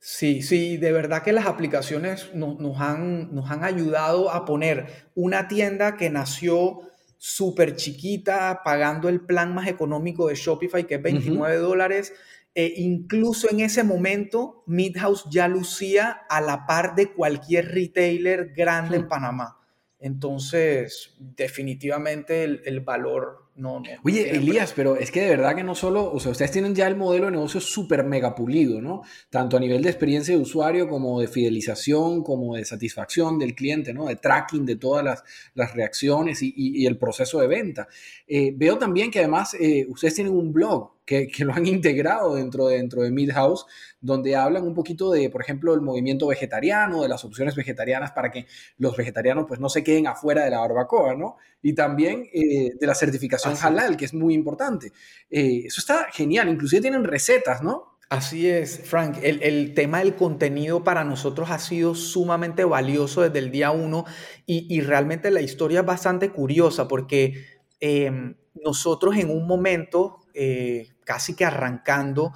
Sí, 0.04 0.42
sí, 0.42 0.78
de 0.78 0.90
verdad 0.90 1.22
que 1.22 1.30
las 1.30 1.46
aplicaciones 1.46 2.34
nos, 2.34 2.80
han, 2.80 3.32
nos 3.32 3.52
han 3.52 3.62
ayudado 3.62 4.32
a 4.32 4.44
poner 4.44 4.88
una 5.14 5.46
tienda 5.46 5.96
que 5.96 6.10
nació 6.10 6.80
súper 7.18 7.76
chiquita, 7.76 8.62
pagando 8.64 9.08
el 9.08 9.20
plan 9.20 9.54
más 9.54 9.68
económico 9.68 10.26
de 10.26 10.34
Shopify, 10.34 10.88
que 10.88 10.96
es 10.96 11.02
29 11.02 11.56
dólares. 11.58 12.14
E 12.52 12.74
incluso 12.78 13.48
en 13.48 13.60
ese 13.60 13.84
momento, 13.84 14.64
Midhouse 14.66 15.24
ya 15.30 15.46
lucía 15.46 16.22
a 16.28 16.40
la 16.40 16.66
par 16.66 16.96
de 16.96 17.12
cualquier 17.12 17.68
retailer 17.68 18.52
grande 18.56 18.96
en 18.96 19.06
Panamá. 19.06 19.60
Entonces, 20.00 21.14
definitivamente 21.20 22.42
el, 22.42 22.80
valor 22.80 23.51
no, 23.54 23.80
no. 23.80 23.84
Oye, 24.02 24.34
Elías, 24.34 24.72
pero 24.74 24.96
es 24.96 25.10
que 25.10 25.20
de 25.20 25.28
verdad 25.28 25.54
que 25.54 25.62
no 25.62 25.74
solo, 25.74 26.10
o 26.10 26.18
sea, 26.18 26.32
ustedes 26.32 26.52
tienen 26.52 26.74
ya 26.74 26.86
el 26.86 26.96
modelo 26.96 27.26
de 27.26 27.32
negocio 27.32 27.60
súper 27.60 28.02
mega 28.02 28.34
pulido, 28.34 28.80
¿no? 28.80 29.02
Tanto 29.28 29.58
a 29.58 29.60
nivel 29.60 29.82
de 29.82 29.90
experiencia 29.90 30.34
de 30.34 30.40
usuario 30.40 30.88
como 30.88 31.20
de 31.20 31.28
fidelización, 31.28 32.22
como 32.22 32.56
de 32.56 32.64
satisfacción 32.64 33.38
del 33.38 33.54
cliente, 33.54 33.92
¿no? 33.92 34.06
De 34.06 34.16
tracking 34.16 34.64
de 34.64 34.76
todas 34.76 35.04
las, 35.04 35.22
las 35.54 35.74
reacciones 35.74 36.38
y, 36.42 36.86
el 36.86 36.96
proceso 36.96 37.40
de 37.40 37.46
venta. 37.46 37.88
Eh, 38.26 38.52
veo 38.56 38.78
también 38.78 39.10
que 39.10 39.18
además 39.18 39.54
eh, 39.60 39.86
ustedes 39.88 40.14
tienen 40.14 40.32
un 40.32 40.52
blog 40.52 40.92
que, 41.04 41.44
lo 41.44 41.52
han 41.52 41.66
integrado 41.66 42.34
dentro, 42.34 42.68
dentro 42.68 43.02
de 43.02 43.10
Midhouse, 43.10 43.66
donde 44.00 44.36
hablan 44.36 44.64
un 44.64 44.74
poquito 44.74 45.10
de, 45.10 45.30
por 45.30 45.42
ejemplo, 45.42 45.74
el 45.74 45.80
movimiento 45.80 46.26
vegetariano, 46.26 47.02
de 47.02 47.08
las 47.08 47.24
opciones 47.24 47.54
vegetarianas 47.54 48.12
para 48.12 48.30
que 48.30 48.46
los 48.78 48.96
vegetarianos 48.96 49.46
pues 49.46 49.60
no 49.60 49.68
se 49.68 49.84
queden 49.84 50.06
afuera 50.06 50.44
de 50.44 50.50
la 50.50 50.60
barbacoa, 50.60 51.14
¿no? 51.14 51.36
Y 51.62 51.74
también 51.74 52.28
eh, 52.32 52.72
de 52.78 52.86
la 52.86 52.94
certificación 52.94 53.41
halal, 53.46 53.96
que 53.96 54.04
es 54.04 54.14
muy 54.14 54.34
importante. 54.34 54.92
Eh, 55.30 55.62
eso 55.66 55.80
está 55.80 56.06
genial, 56.12 56.48
inclusive 56.48 56.82
tienen 56.82 57.04
recetas, 57.04 57.62
¿no? 57.62 57.98
Así 58.08 58.48
es, 58.48 58.80
Frank. 58.84 59.18
El, 59.22 59.72
tema 59.74 60.00
del 60.00 60.14
contenido 60.14 60.84
para 60.84 61.02
nosotros 61.02 61.50
ha 61.50 61.58
sido 61.58 61.94
sumamente 61.94 62.64
valioso 62.64 63.22
desde 63.22 63.38
el 63.38 63.50
día 63.50 63.70
uno 63.70 64.04
y, 64.44 64.80
realmente 64.82 65.30
la 65.30 65.40
historia 65.40 65.80
es 65.80 65.86
bastante 65.86 66.28
curiosa 66.28 66.88
porque 66.88 67.46
em, 67.80 68.34
nosotros 68.54 69.16
en 69.16 69.30
un 69.30 69.46
momento 69.46 70.18
eh, 70.34 70.88
casi 71.04 71.34
que 71.34 71.44
arrancando, 71.44 72.32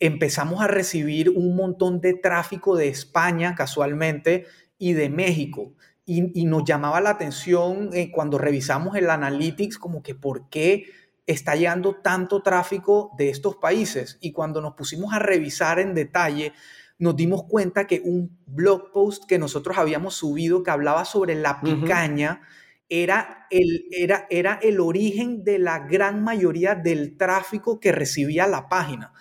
empezamos 0.00 0.60
a 0.62 0.66
recibir 0.66 1.30
un 1.30 1.56
montón 1.56 2.00
de 2.00 2.14
tráfico 2.14 2.76
de 2.76 2.88
España 2.88 3.54
casualmente 3.54 4.46
y 4.78 4.92
de 4.92 5.08
México. 5.08 5.74
Y, 6.10 6.46
nos 6.46 6.64
llamaba 6.64 7.02
la 7.02 7.10
atención 7.10 7.90
eh, 7.92 8.10
cuando 8.10 8.38
revisamos 8.38 8.96
el 8.96 9.10
analytics 9.10 9.76
como 9.76 10.02
que 10.02 10.14
por 10.14 10.48
qué 10.48 10.86
está 11.26 11.54
llegando 11.54 11.96
tanto 11.96 12.42
tráfico 12.42 13.10
de 13.18 13.28
estos 13.28 13.56
países. 13.56 14.16
Y 14.22 14.32
cuando 14.32 14.62
nos 14.62 14.72
pusimos 14.72 15.12
a 15.12 15.18
revisar 15.18 15.78
en 15.78 15.92
detalle, 15.92 16.54
nos 16.98 17.14
dimos 17.14 17.44
cuenta 17.44 17.86
que 17.86 18.00
un 18.02 18.38
blog 18.46 18.90
post 18.90 19.26
que 19.26 19.38
nosotros 19.38 19.76
habíamos 19.76 20.14
subido 20.14 20.62
que 20.62 20.70
hablaba 20.70 21.04
sobre 21.04 21.34
la 21.34 21.60
picaña, 21.60 22.40
era 22.88 23.46
el, 23.50 23.84
era, 23.90 24.26
era 24.30 24.58
el 24.62 24.80
origen 24.80 25.44
de 25.44 25.58
la 25.58 25.80
gran 25.80 26.24
mayoría 26.24 26.74
del 26.74 27.18
tráfico 27.18 27.80
que 27.80 27.92
recibía 27.92 28.46
la 28.46 28.70
página. 28.70 29.12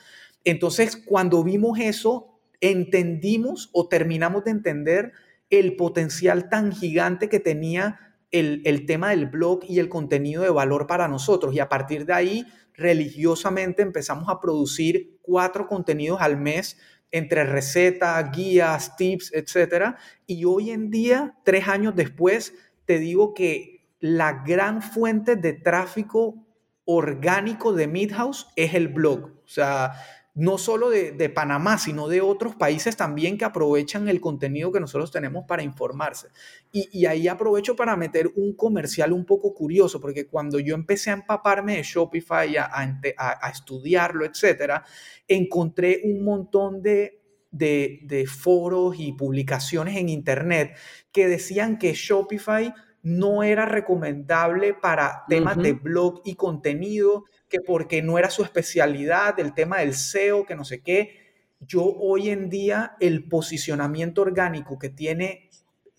Entonces, 0.46 0.96
cuando 0.96 1.44
vimos 1.44 1.80
eso, 1.80 2.40
entendimos 2.62 3.70
o 3.74 3.90
terminamos 3.90 4.46
de 4.46 4.52
entender 4.52 5.12
el 5.50 5.76
potencial 5.76 6.50
tan 6.50 6.72
gigante 6.72 7.30
que 7.30 7.40
tenía 7.40 8.00
el, 8.32 8.62
el, 8.66 8.86
tema 8.86 9.12
del 9.12 9.28
blog 9.28 9.62
y 9.68 9.80
el 9.80 9.90
contenido 9.90 10.44
de 10.44 10.50
valor 10.50 10.88
para 10.88 11.08
nosotros. 11.08 11.54
Y 11.56 11.60
a 11.60 11.70
partir 11.70 12.06
de 12.06 12.14
ahí, 12.14 12.46
religiosamente 12.74 13.82
empezamos 13.82 14.30
a 14.30 14.40
producir 14.40 15.18
cuatro 15.22 15.68
contenidos 15.68 16.22
al 16.22 16.38
mes 16.38 16.78
entre 17.12 17.44
recetas, 17.46 18.32
guías, 18.32 18.96
tips, 18.96 19.32
etc. 19.34 19.96
Y 20.26 20.46
hoy 20.46 20.72
en 20.72 20.90
día, 20.90 21.38
tres 21.44 21.68
años 21.68 21.96
después, 21.96 22.54
te 22.86 23.00
digo 23.00 23.34
que 23.34 23.88
la 24.00 24.44
gran 24.46 24.82
fuente 24.82 25.36
de 25.36 25.54
tráfico 25.54 26.46
orgánico 26.86 27.74
de 27.74 27.88
Midhouse 27.88 28.48
es 28.56 28.74
el 28.74 28.88
blog. 28.90 29.32
O 29.44 29.48
sea, 29.50 29.94
no 30.38 30.60
solo 30.60 30.92
de, 30.92 31.30
Panamá, 31.30 31.80
sino 31.80 32.08
de 32.08 32.22
otros 32.22 32.56
países 32.56 32.96
también 32.96 33.40
que 33.40 33.46
aprovechan 33.46 34.08
el 34.08 34.22
contenido 34.22 34.72
que 34.72 34.80
nosotros 34.80 35.12
tenemos 35.12 35.46
para 35.48 35.64
informarse. 35.64 36.28
Y, 36.72 37.08
ahí 37.08 37.28
aprovecho 37.28 37.76
para 37.76 37.96
meter 37.96 38.32
un 38.36 38.54
comercial 38.54 39.14
un 39.14 39.26
poco 39.26 39.56
curioso, 39.56 40.00
porque 40.00 40.28
cuando 40.28 40.60
yo 40.60 40.76
empecé 40.76 41.10
a 41.10 41.14
empaparme 41.14 41.78
de 41.78 41.84
Shopify, 41.84 42.56
a, 42.56 43.50
estudiarlo, 43.52 44.26
etcétera, 44.26 44.86
encontré 45.28 46.02
un 46.04 46.24
montón 46.24 46.84
de, 46.84 47.20
foros 48.28 48.96
y 49.00 49.14
publicaciones 49.14 49.98
en 49.98 50.10
Internet 50.10 50.78
que 51.12 51.28
decían 51.28 51.80
que 51.80 51.94
Shopify 51.94 52.72
no 53.04 53.44
era 53.44 53.66
recomendable 53.66 54.74
para 54.74 55.24
temas 55.30 55.58
de 55.58 55.74
blog 55.74 56.22
y 56.26 56.36
contenido, 56.36 57.26
que 57.48 57.60
porque 57.62 58.02
no 58.02 58.18
era 58.18 58.30
su 58.30 58.44
especialidad, 58.44 59.40
el 59.40 59.54
tema 59.54 59.80
del 59.80 59.94
SEO, 59.94 60.46
que 60.46 60.56
no 60.56 60.66
sé 60.66 60.82
qué. 60.82 61.28
Yo 61.60 61.84
hoy 61.84 62.30
en 62.30 62.50
día 62.50 62.96
el 63.00 63.28
posicionamiento 63.28 64.22
orgánico 64.22 64.78
que 64.78 64.90
tiene 64.90 65.50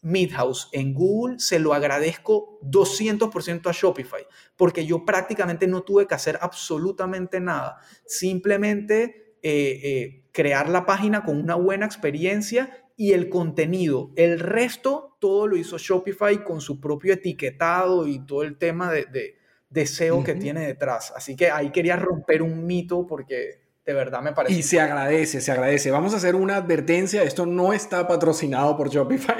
Midhouse 0.02 0.68
en 0.72 0.94
Google 0.94 1.38
se 1.38 1.58
lo 1.58 1.74
agradezco 1.74 2.60
200% 2.62 3.68
a 3.68 3.72
Shopify, 3.72 4.26
porque 4.56 4.86
yo 4.86 5.04
prácticamente 5.04 5.66
no 5.66 5.82
tuve 5.82 6.06
que 6.06 6.14
hacer 6.14 6.38
absolutamente 6.40 7.40
nada. 7.40 7.78
Simplemente 8.06 9.34
eh, 9.42 9.80
eh, 9.82 10.24
crear 10.32 10.68
la 10.68 10.86
página 10.86 11.24
con 11.24 11.40
una 11.40 11.56
buena 11.56 11.86
experiencia 11.86 12.84
y 13.00 13.12
el 13.12 13.30
contenido. 13.30 14.10
El 14.16 14.40
resto, 14.40 15.16
todo 15.20 15.46
lo 15.46 15.56
hizo 15.56 15.78
Shopify 15.78 16.42
con 16.42 16.60
su 16.60 16.80
propio 16.80 17.14
etiquetado 17.14 18.08
y 18.08 18.26
todo 18.26 18.42
el 18.42 18.58
tema 18.58 18.92
de, 18.92 19.36
deseo 19.70 20.24
que 20.24 20.34
tiene 20.34 20.66
detrás. 20.66 21.12
Así 21.14 21.36
que 21.36 21.48
ahí 21.48 21.70
quería 21.70 21.94
romper 21.94 22.42
un 22.42 22.66
mito 22.66 23.06
porque 23.06 23.67
de 23.88 23.94
verdad 23.94 24.20
me 24.20 24.34
parece. 24.34 24.54
Y 24.54 24.62
se 24.62 24.80
agradece, 24.80 25.40
se 25.40 25.50
agradece. 25.50 25.90
Vamos 25.90 26.12
a 26.12 26.18
hacer 26.18 26.36
una 26.36 26.56
advertencia. 26.56 27.22
Esto 27.22 27.46
no 27.46 27.72
está 27.72 28.06
patrocinado 28.06 28.76
por 28.76 28.90
Shopify, 28.90 29.34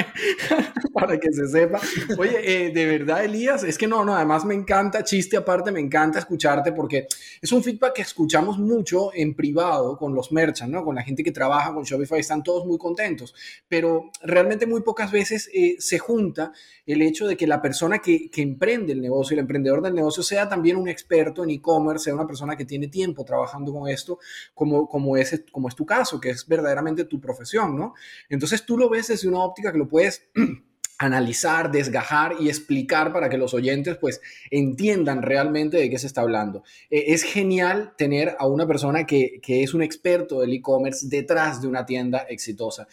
para 0.95 1.21
que 1.21 1.31
se 1.31 1.49
sepa. 1.49 1.79
Oye, 2.17 2.39
eh, 2.69 2.71
de 2.71 2.87
verdad, 2.87 3.23
Elías, 3.23 3.63
es 3.63 3.77
que 3.77 3.87
no, 3.87 4.07
no, 4.07 4.17
además 4.17 4.47
me 4.47 4.55
encanta, 4.55 5.05
chiste 5.05 5.37
aparte, 5.37 5.71
me 5.71 5.81
encanta 5.81 6.21
escucharte 6.21 6.73
porque 6.73 7.09
es 7.43 7.53
un 7.53 7.63
feedback 7.63 7.97
que 7.97 8.01
escuchamos 8.01 8.59
mucho 8.59 9.11
en 9.13 9.35
privado 9.35 9.99
con 9.99 10.15
los 10.15 10.33
merchants, 10.33 10.73
¿no? 10.73 10.83
Con 10.83 10.95
la 10.95 11.03
gente 11.03 11.23
que 11.23 11.31
trabaja 11.31 11.75
con 11.75 11.85
Shopify, 11.85 12.19
están 12.19 12.43
todos 12.43 12.65
muy 12.65 12.79
contentos, 12.79 13.35
pero 13.69 14.11
realmente 14.23 14.65
muy 14.65 14.81
pocas 14.81 15.13
veces 15.13 15.51
eh, 15.53 15.77
se 15.79 15.99
junta 15.99 16.53
el 16.87 17.03
hecho 17.03 17.27
de 17.27 17.37
que 17.37 17.47
la 17.47 17.61
persona 17.61 17.99
que, 17.99 18.31
que 18.31 18.41
emprende 18.41 18.95
el 18.95 19.03
negocio, 19.03 19.35
el 19.35 19.41
emprendedor 19.41 19.83
del 19.83 19.95
negocio, 19.95 20.23
sea 20.23 20.49
también 20.49 20.79
un 20.79 20.89
experto 20.89 21.45
en 21.45 21.51
e-commerce, 21.51 22.05
sea 22.05 22.15
una 22.15 22.27
persona 22.27 22.57
que 22.57 22.65
tiene 22.65 22.89
tiempo 22.89 23.27
trabajando 23.27 23.75
con 23.75 23.91
esto 23.91 24.19
como, 24.55 24.89
como, 24.89 25.17
es, 25.17 25.45
como 25.51 25.69
es 25.69 25.75
tu 25.75 25.87
caso, 25.87 26.21
que 26.21 26.31
es 26.31 26.47
verdaderamente 26.47 27.05
tu 27.05 27.21
profesión, 27.21 27.77
¿no? 27.77 27.95
Entonces 28.29 28.65
tú 28.65 28.77
lo 28.77 28.89
ves 28.89 29.09
desde 29.09 29.29
una 29.29 29.41
óptica 29.41 29.73
que 29.73 29.79
lo 29.79 29.89
puedes... 29.89 30.29
analizar, 30.99 31.71
desgajar 31.71 32.35
y 32.41 32.49
explicar 32.49 33.13
para 33.13 33.29
que 33.29 33.39
los 33.39 33.55
oyentes 33.55 33.97
pues 33.97 34.21
entiendan 34.51 35.23
realmente 35.23 35.77
de 35.77 35.89
qué 35.89 35.99
se 35.99 36.09
está 36.09 36.23
hablando. 36.23 36.65
Eh, 36.91 37.07
es 37.09 37.23
genial 37.23 37.95
tener 37.97 38.37
a 38.39 38.47
una 38.47 38.67
persona 38.67 39.07
que, 39.07 39.41
que 39.41 39.63
es 39.63 39.75
un 39.75 39.83
experto 39.83 40.41
del 40.41 40.53
e-commerce 40.53 41.07
detrás 41.09 41.63
de 41.63 41.69
una 41.69 41.87
tienda 41.87 42.27
exitosa. 42.29 42.89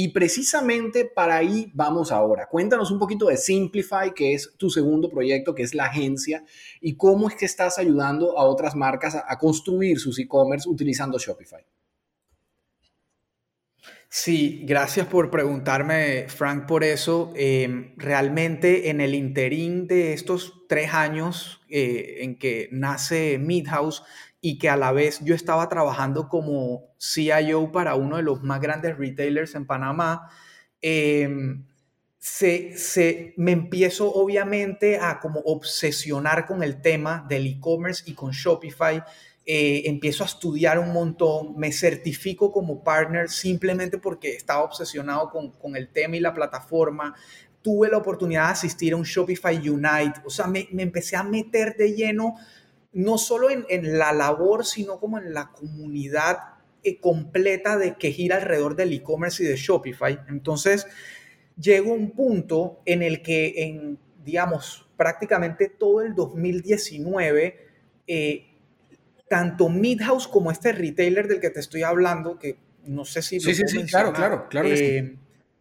Y 0.00 0.08
precisamente 0.10 1.06
para 1.06 1.36
ahí 1.36 1.72
vamos 1.74 2.12
ahora. 2.12 2.46
Cuéntanos 2.46 2.92
un 2.92 3.00
poquito 3.00 3.26
de 3.26 3.36
Simplify, 3.36 4.14
que 4.14 4.32
es 4.32 4.54
tu 4.56 4.70
segundo 4.70 5.10
proyecto, 5.10 5.56
que 5.56 5.64
es 5.64 5.74
la 5.74 5.86
agencia, 5.86 6.44
y 6.80 6.94
cómo 6.94 7.28
es 7.28 7.34
que 7.34 7.46
estás 7.46 7.78
ayudando 7.78 8.38
a 8.38 8.44
otras 8.44 8.76
marcas 8.76 9.16
a, 9.16 9.38
construir 9.38 9.98
sus 9.98 10.18
e-commerce 10.20 10.68
utilizando 10.68 11.18
Shopify. 11.18 11.64
Sí, 14.10 14.64
gracias 14.64 15.06
por 15.06 15.30
preguntarme, 15.30 16.26
Frank, 16.28 16.66
por 16.66 16.82
eso. 16.82 17.32
Em, 17.36 17.94
realmente 17.96 18.88
en 18.88 19.02
el 19.02 19.14
interín 19.14 19.86
de 19.86 20.14
estos 20.14 20.66
tres 20.66 20.94
años 20.94 21.60
eh, 21.68 22.18
en 22.20 22.38
que 22.38 22.68
nace 22.72 23.38
Midhouse, 23.38 24.02
y 24.40 24.58
que 24.58 24.68
a 24.68 24.76
la 24.76 24.92
vez 24.92 25.20
yo 25.24 25.34
estaba 25.34 25.68
trabajando 25.68 26.28
como 26.28 26.94
CIO 26.98 27.72
para 27.72 27.94
uno 27.94 28.16
de 28.16 28.22
los 28.22 28.42
más 28.42 28.60
grandes 28.60 28.96
retailers 28.96 29.54
en 29.54 29.66
Panamá, 29.66 30.30
em, 30.80 31.64
se, 32.18 33.34
me 33.36 33.52
empiezo 33.52 34.12
obviamente 34.12 34.98
a 34.98 35.20
como 35.20 35.40
obsesionar 35.40 36.46
con 36.46 36.62
el 36.62 36.80
tema 36.82 37.24
del 37.28 37.46
e-commerce 37.46 38.04
y 38.06 38.14
con 38.14 38.32
Shopify. 38.32 39.02
Eh, 39.50 39.88
empiezo 39.88 40.24
a 40.24 40.26
estudiar 40.26 40.78
un 40.78 40.92
montón, 40.92 41.56
me 41.56 41.72
certifico 41.72 42.52
como 42.52 42.84
partner 42.84 43.30
simplemente 43.30 43.96
porque 43.96 44.34
estaba 44.34 44.62
obsesionado 44.62 45.30
con, 45.30 45.74
el 45.74 45.88
tema 45.88 46.18
y 46.18 46.20
la 46.20 46.34
plataforma. 46.34 47.14
Tuve 47.62 47.88
la 47.88 47.96
oportunidad 47.96 48.44
de 48.44 48.52
asistir 48.52 48.92
a 48.92 48.96
un 48.96 49.04
Shopify 49.04 49.56
Unite, 49.66 50.20
o 50.26 50.28
sea, 50.28 50.46
me, 50.48 50.68
me 50.72 50.82
empecé 50.82 51.16
a 51.16 51.22
meter 51.22 51.78
de 51.78 51.94
lleno 51.94 52.34
no 52.92 53.16
solo 53.16 53.48
en, 53.48 53.98
la 53.98 54.12
labor, 54.12 54.66
sino 54.66 55.00
como 55.00 55.16
en 55.16 55.32
la 55.32 55.50
comunidad 55.52 56.40
eh, 56.82 57.00
completa 57.00 57.78
de 57.78 57.96
que 57.96 58.12
gira 58.12 58.36
alrededor 58.36 58.76
del 58.76 58.92
e-commerce 58.92 59.42
y 59.42 59.46
de 59.46 59.56
Shopify. 59.56 60.20
Entonces, 60.28 60.86
llegó 61.58 61.94
un 61.94 62.10
punto 62.10 62.82
en 62.84 63.02
el 63.02 63.22
que 63.22 63.54
en, 63.64 63.98
digamos, 64.24 64.90
prácticamente 64.98 65.70
todo 65.70 66.02
el 66.02 66.14
2019, 66.14 67.66
eh, 68.06 68.47
tanto 69.28 69.68
Midhouse 69.68 70.28
como 70.28 70.50
este 70.50 70.72
retailer 70.72 71.28
del 71.28 71.40
que 71.40 71.50
te 71.50 71.60
estoy 71.60 71.82
hablando, 71.82 72.38
que 72.38 72.58
no 72.84 73.04
sé 73.04 73.22
si... 73.22 73.40
Sí, 73.40 73.54
sí, 73.54 73.62
sí, 73.66 73.84
claro, 73.84 74.12
claro, 74.12 74.48
claro. 74.48 74.68
sí. 74.74 75.18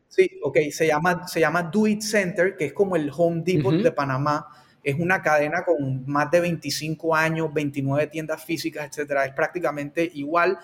sí, 0.08 0.32
ok, 0.42 0.58
se 0.72 0.88
llama, 0.88 1.28
se 1.28 1.40
llama 1.40 1.64
Do 1.64 1.88
It 1.88 2.02
Center, 2.02 2.56
que 2.56 2.66
es 2.66 2.74
como 2.74 2.96
el 2.96 3.12
Home 3.16 3.44
Depot 3.46 3.76
de 3.76 3.92
Panamá 3.92 4.48
es 4.88 4.98
una 4.98 5.22
cadena 5.22 5.66
con 5.66 6.10
más 6.10 6.32
de 6.32 6.40
25 6.40 7.14
años, 7.14 7.54
29 7.54 8.08
tiendas 8.08 8.42
físicas, 8.42 8.88
etcétera. 8.88 9.26
Es 9.26 9.34
prácticamente 9.34 10.10
igual. 10.14 10.60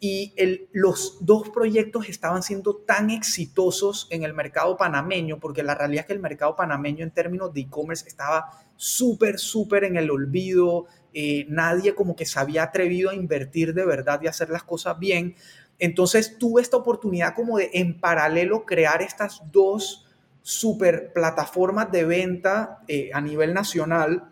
Y 0.00 0.34
los 0.72 1.18
dos 1.20 1.50
proyectos 1.50 2.08
estaban 2.08 2.42
siendo 2.42 2.74
tan 2.74 3.10
exitosos 3.10 4.08
en 4.10 4.24
el 4.24 4.34
mercado 4.34 4.76
panameño, 4.76 5.38
porque 5.38 5.62
la 5.62 5.76
realidad 5.76 6.00
es 6.00 6.06
que 6.08 6.12
el 6.14 6.18
mercado 6.18 6.56
panameño 6.56 7.04
en 7.04 7.12
términos 7.12 7.54
de 7.54 7.60
e-commerce 7.60 8.08
estaba 8.08 8.50
súper, 8.74 9.38
súper 9.38 9.84
en 9.84 9.96
el 9.96 10.10
olvido. 10.10 10.86
Eh, 11.20 11.46
nadie 11.48 11.96
como 11.96 12.14
que 12.14 12.24
se 12.24 12.38
había 12.38 12.62
atrevido 12.62 13.10
a 13.10 13.14
invertir 13.16 13.74
de 13.74 13.84
verdad 13.84 14.20
y 14.22 14.28
hacer 14.28 14.50
las 14.50 14.62
cosas 14.62 14.96
bien. 15.00 15.34
Entonces 15.80 16.38
tuve 16.38 16.62
esta 16.62 16.76
oportunidad 16.76 17.34
como 17.34 17.58
de 17.58 17.70
en 17.72 17.98
paralelo 17.98 18.64
crear 18.64 19.02
estas 19.02 19.42
dos 19.50 20.06
super 20.42 21.12
plataformas 21.12 21.90
de 21.90 22.04
venta 22.04 22.84
eh, 22.86 23.10
a 23.12 23.20
nivel 23.20 23.52
nacional 23.52 24.28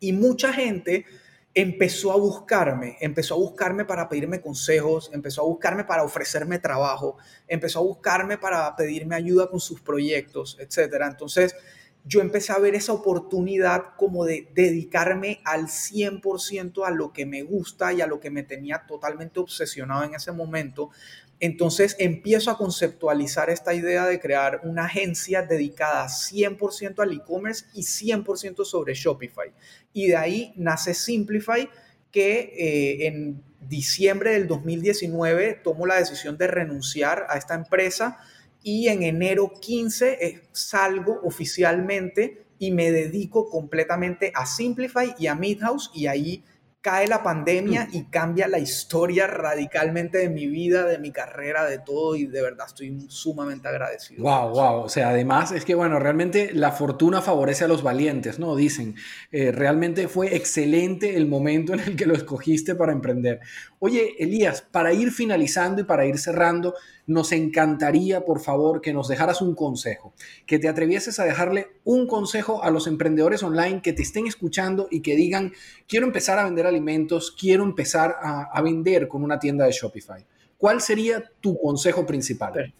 y 0.00 0.12
mucha 0.12 0.52
gente 0.52 1.06
empezó 1.54 2.12
a 2.12 2.16
buscarme, 2.16 2.98
empezó 3.00 3.32
a 3.32 3.38
buscarme 3.38 3.86
para 3.86 4.06
pedirme 4.10 4.42
consejos, 4.42 5.10
empezó 5.14 5.40
a 5.40 5.46
buscarme 5.46 5.84
para 5.84 6.02
ofrecerme 6.02 6.58
trabajo, 6.58 7.16
empezó 7.48 7.78
a 7.78 7.84
buscarme 7.84 8.36
para 8.36 8.76
pedirme 8.76 9.14
ayuda 9.14 9.48
con 9.48 9.60
sus 9.60 9.80
proyectos, 9.80 10.58
etc. 10.60 10.92
Entonces, 11.08 11.56
yo 12.04 12.20
empecé 12.20 12.52
a 12.52 12.58
ver 12.58 12.74
esa 12.74 12.92
oportunidad 12.92 13.94
como 13.96 14.24
de 14.24 14.48
dedicarme 14.54 15.40
al 15.44 15.66
100% 15.66 16.84
a 16.84 16.90
lo 16.90 17.12
que 17.12 17.26
me 17.26 17.42
gusta 17.42 17.92
y 17.92 18.00
a 18.00 18.06
lo 18.06 18.18
que 18.18 18.30
me 18.30 18.42
tenía 18.42 18.84
totalmente 18.86 19.38
obsesionado 19.38 20.02
en 20.04 20.14
ese 20.14 20.32
momento, 20.32 20.90
entonces 21.38 21.96
empiezo 21.98 22.50
a 22.50 22.56
conceptualizar 22.56 23.50
esta 23.50 23.74
idea 23.74 24.06
de 24.06 24.20
crear 24.20 24.60
una 24.64 24.84
agencia 24.84 25.42
dedicada 25.42 26.06
100% 26.06 27.00
al 27.00 27.12
e-commerce 27.12 27.66
y 27.74 27.82
100% 27.82 28.64
sobre 28.64 28.94
Shopify. 28.94 29.52
Y 29.92 30.08
de 30.08 30.16
ahí 30.16 30.52
nace 30.56 30.94
Simplify, 30.94 31.68
que 32.12 32.52
eh, 32.56 33.06
en 33.06 33.42
diciembre 33.60 34.32
del 34.32 34.46
2019 34.46 35.60
tomo 35.64 35.86
la 35.86 35.96
decisión 35.96 36.36
de 36.36 36.46
renunciar 36.46 37.26
a 37.28 37.38
esta 37.38 37.54
empresa 37.54 38.18
y 38.62 38.88
en 38.88 39.02
enero 39.02 39.52
15 39.60 40.18
eh, 40.20 40.42
salgo 40.52 41.20
oficialmente 41.24 42.46
y 42.58 42.70
me 42.70 42.90
dedico 42.92 43.48
completamente 43.50 44.32
a 44.34 44.46
Simplify 44.46 45.14
y 45.18 45.26
a 45.26 45.34
Midhouse 45.34 45.90
y 45.94 46.06
ahí 46.06 46.44
cae 46.82 47.06
la 47.06 47.22
pandemia 47.22 47.88
y 47.92 48.04
cambia 48.06 48.48
la 48.48 48.58
historia 48.58 49.28
radicalmente 49.28 50.18
de 50.18 50.28
mi 50.28 50.48
vida, 50.48 50.84
de 50.84 50.98
mi 50.98 51.12
carrera, 51.12 51.64
de 51.64 51.78
todo 51.78 52.16
y 52.16 52.26
de 52.26 52.42
verdad 52.42 52.66
estoy 52.66 53.06
sumamente 53.08 53.68
agradecido. 53.68 54.24
Wow, 54.24 54.50
wow. 54.50 54.80
O 54.82 54.88
sea, 54.88 55.10
además 55.10 55.52
es 55.52 55.64
que 55.64 55.76
bueno, 55.76 56.00
realmente 56.00 56.50
la 56.52 56.72
fortuna 56.72 57.22
favorece 57.22 57.64
a 57.64 57.68
los 57.68 57.84
valientes, 57.84 58.40
¿no? 58.40 58.56
Dicen, 58.56 58.96
eh, 59.30 59.52
realmente 59.52 60.08
fue 60.08 60.34
excelente 60.34 61.16
el 61.16 61.28
momento 61.28 61.72
en 61.72 61.80
el 61.80 61.94
que 61.94 62.04
lo 62.04 62.14
escogiste 62.14 62.74
para 62.74 62.92
emprender. 62.92 63.38
Oye, 63.84 64.14
Elías, 64.20 64.62
para 64.62 64.92
ir 64.92 65.10
finalizando 65.10 65.80
y 65.80 65.84
para 65.84 66.06
ir 66.06 66.16
cerrando, 66.16 66.76
nos 67.04 67.32
encantaría, 67.32 68.24
por 68.24 68.38
favor, 68.38 68.80
que 68.80 68.92
nos 68.92 69.08
dejaras 69.08 69.42
un 69.42 69.56
consejo, 69.56 70.14
que 70.46 70.60
te 70.60 70.68
atrevieses 70.68 71.18
a 71.18 71.24
dejarle 71.24 71.66
un 71.82 72.06
consejo 72.06 72.62
a 72.62 72.70
los 72.70 72.86
emprendedores 72.86 73.42
online 73.42 73.82
que 73.82 73.92
te 73.92 74.02
estén 74.02 74.28
escuchando 74.28 74.86
y 74.88 75.02
que 75.02 75.16
digan, 75.16 75.52
quiero 75.88 76.06
empezar 76.06 76.38
a 76.38 76.44
vender 76.44 76.64
alimentos, 76.64 77.32
quiero 77.32 77.64
empezar 77.64 78.14
a, 78.22 78.62
vender 78.62 79.08
con 79.08 79.24
una 79.24 79.40
tienda 79.40 79.64
de 79.64 79.72
Shopify. 79.72 80.24
¿Cuál 80.56 80.80
sería 80.80 81.32
tu 81.40 81.58
consejo 81.58 82.06
principal? 82.06 82.72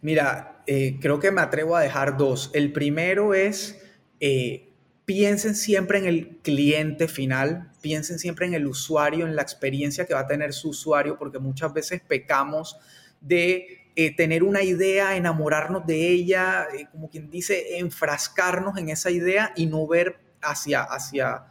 Mira, 0.00 0.62
eh, 0.66 0.96
creo 0.98 1.20
que 1.20 1.30
me 1.30 1.42
atrevo 1.42 1.76
a 1.76 1.82
dejar 1.82 2.16
dos. 2.16 2.50
El 2.54 2.72
primero 2.72 3.34
es, 3.34 3.82
eh, 4.18 4.70
piensen 5.04 5.54
siempre 5.54 5.98
en 5.98 6.06
el 6.06 6.38
cliente 6.38 7.06
final, 7.06 7.67
piensen 7.80 8.18
siempre 8.18 8.46
en 8.46 8.54
el 8.54 8.66
usuario, 8.66 9.26
en 9.26 9.36
la 9.36 9.42
experiencia 9.42 10.06
que 10.06 10.14
va 10.14 10.20
a 10.20 10.26
tener 10.26 10.52
su 10.52 10.70
usuario, 10.70 11.18
porque 11.18 11.38
muchas 11.38 11.72
veces 11.72 12.00
pecamos 12.00 12.78
de 13.20 13.90
eh, 13.96 14.14
tener 14.14 14.42
una 14.42 14.62
idea, 14.62 15.16
enamorarnos 15.16 15.86
de 15.86 16.08
ella, 16.08 16.68
como 16.92 17.10
quien 17.10 17.30
dice, 17.30 17.78
enfrascarnos 17.78 18.78
en 18.78 18.90
esa 18.90 19.10
idea 19.10 19.52
y 19.56 19.66
no 19.66 19.86
ver 19.86 20.20
hacia, 20.40 20.82
hacia, 20.82 21.46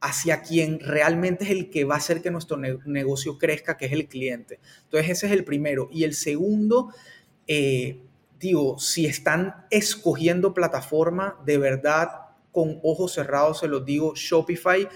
hacia 0.00 0.42
quien 0.42 0.80
realmente 0.80 1.44
es 1.44 1.50
el 1.50 1.70
que 1.70 1.84
va 1.84 1.94
a 1.94 1.98
hacer 1.98 2.20
que 2.20 2.30
nuestro 2.30 2.56
negocio 2.56 3.38
crezca, 3.38 3.76
que 3.76 3.86
es 3.86 3.92
el 3.92 4.08
cliente. 4.08 4.60
Entonces 4.84 5.10
ese 5.10 5.26
es 5.26 5.32
el 5.32 5.44
primero. 5.44 5.88
Y 5.90 6.04
el 6.04 6.14
segundo 6.14 6.92
eh, 7.46 8.02
digo, 8.38 8.78
si 8.78 9.06
están 9.06 9.66
escogiendo 9.70 10.54
plataforma, 10.54 11.38
de 11.44 11.58
verdad, 11.58 12.10
con 12.52 12.80
ojos 12.82 13.14
cerrados, 13.14 13.60
se 13.60 13.68
los 13.68 13.84
digo, 13.84 14.14
Shopify, 14.14 14.88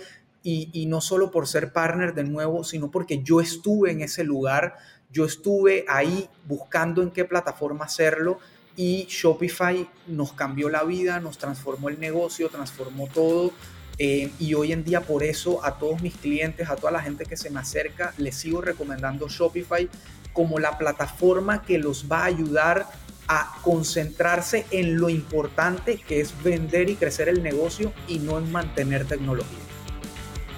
y, 0.42 0.86
no 0.86 1.00
solo 1.00 1.30
por 1.30 1.46
ser 1.46 1.72
partner 1.72 2.14
de 2.14 2.24
nuevo, 2.24 2.64
sino 2.64 2.90
porque 2.90 3.22
yo 3.22 3.40
estuve 3.40 3.92
en 3.92 4.02
ese 4.02 4.24
lugar, 4.24 4.76
yo 5.10 5.24
estuve 5.24 5.84
ahí 5.88 6.28
buscando 6.46 7.02
en 7.02 7.10
qué 7.10 7.24
plataforma 7.24 7.84
hacerlo 7.84 8.38
y 8.76 9.06
Shopify 9.08 9.88
nos 10.06 10.32
cambió 10.32 10.68
la 10.68 10.82
vida, 10.84 11.20
nos 11.20 11.38
transformó 11.38 11.88
el 11.88 12.00
negocio, 12.00 12.48
transformó 12.48 13.06
todo. 13.06 13.52
Eh, 13.98 14.32
y 14.38 14.54
hoy 14.54 14.72
en 14.72 14.84
día 14.84 15.02
por 15.02 15.22
eso 15.22 15.64
a 15.64 15.78
todos 15.78 16.00
mis 16.00 16.16
clientes, 16.16 16.70
a 16.70 16.76
toda 16.76 16.90
la 16.90 17.02
gente 17.02 17.24
que 17.26 17.36
se 17.36 17.50
me 17.50 17.60
acerca, 17.60 18.14
les 18.16 18.34
sigo 18.34 18.62
recomendando 18.62 19.28
Shopify 19.28 19.88
como 20.32 20.58
la 20.58 20.78
plataforma 20.78 21.62
que 21.62 21.78
los 21.78 22.10
va 22.10 22.22
a 22.22 22.24
ayudar 22.24 22.86
a 23.28 23.54
concentrarse 23.62 24.66
en 24.70 24.96
lo 24.98 25.10
importante 25.10 25.98
que 25.98 26.20
es 26.20 26.42
vender 26.42 26.88
y 26.90 26.96
crecer 26.96 27.28
el 27.28 27.42
negocio 27.42 27.92
y 28.08 28.18
no 28.18 28.38
en 28.38 28.50
mantener 28.50 29.06
tecnología. 29.06 29.71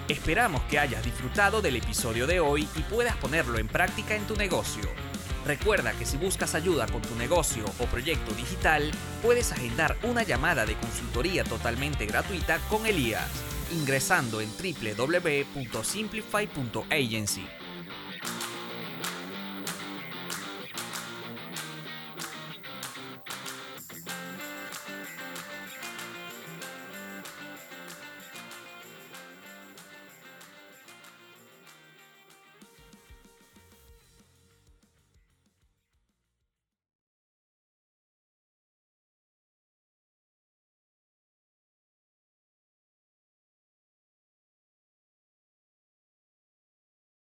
Esperamos 0.08 0.62
que 0.64 0.78
hayas 0.78 1.02
disfrutado 1.02 1.62
del 1.62 1.76
episodio 1.76 2.26
de 2.26 2.38
hoy 2.38 2.68
y 2.76 2.82
puedas 2.82 3.16
ponerlo 3.16 3.58
en 3.58 3.68
práctica 3.68 4.14
en 4.14 4.26
tu 4.26 4.36
negocio. 4.36 4.82
Recuerda 5.46 5.92
que 5.92 6.04
si 6.04 6.18
buscas 6.18 6.54
ayuda 6.54 6.84
con 6.86 7.00
tu 7.00 7.16
negocio 7.16 7.64
o 7.78 7.86
proyecto 7.86 8.34
digital, 8.34 8.90
puedes 9.22 9.50
agendar 9.52 9.96
una 10.02 10.22
llamada 10.22 10.66
de 10.66 10.74
consultoría 10.74 11.42
totalmente 11.44 12.04
gratuita 12.04 12.58
con 12.68 12.84
Elías, 12.84 13.30
ingresando 13.72 14.42
en 14.42 14.50
www.simplify.agency. 14.50 17.46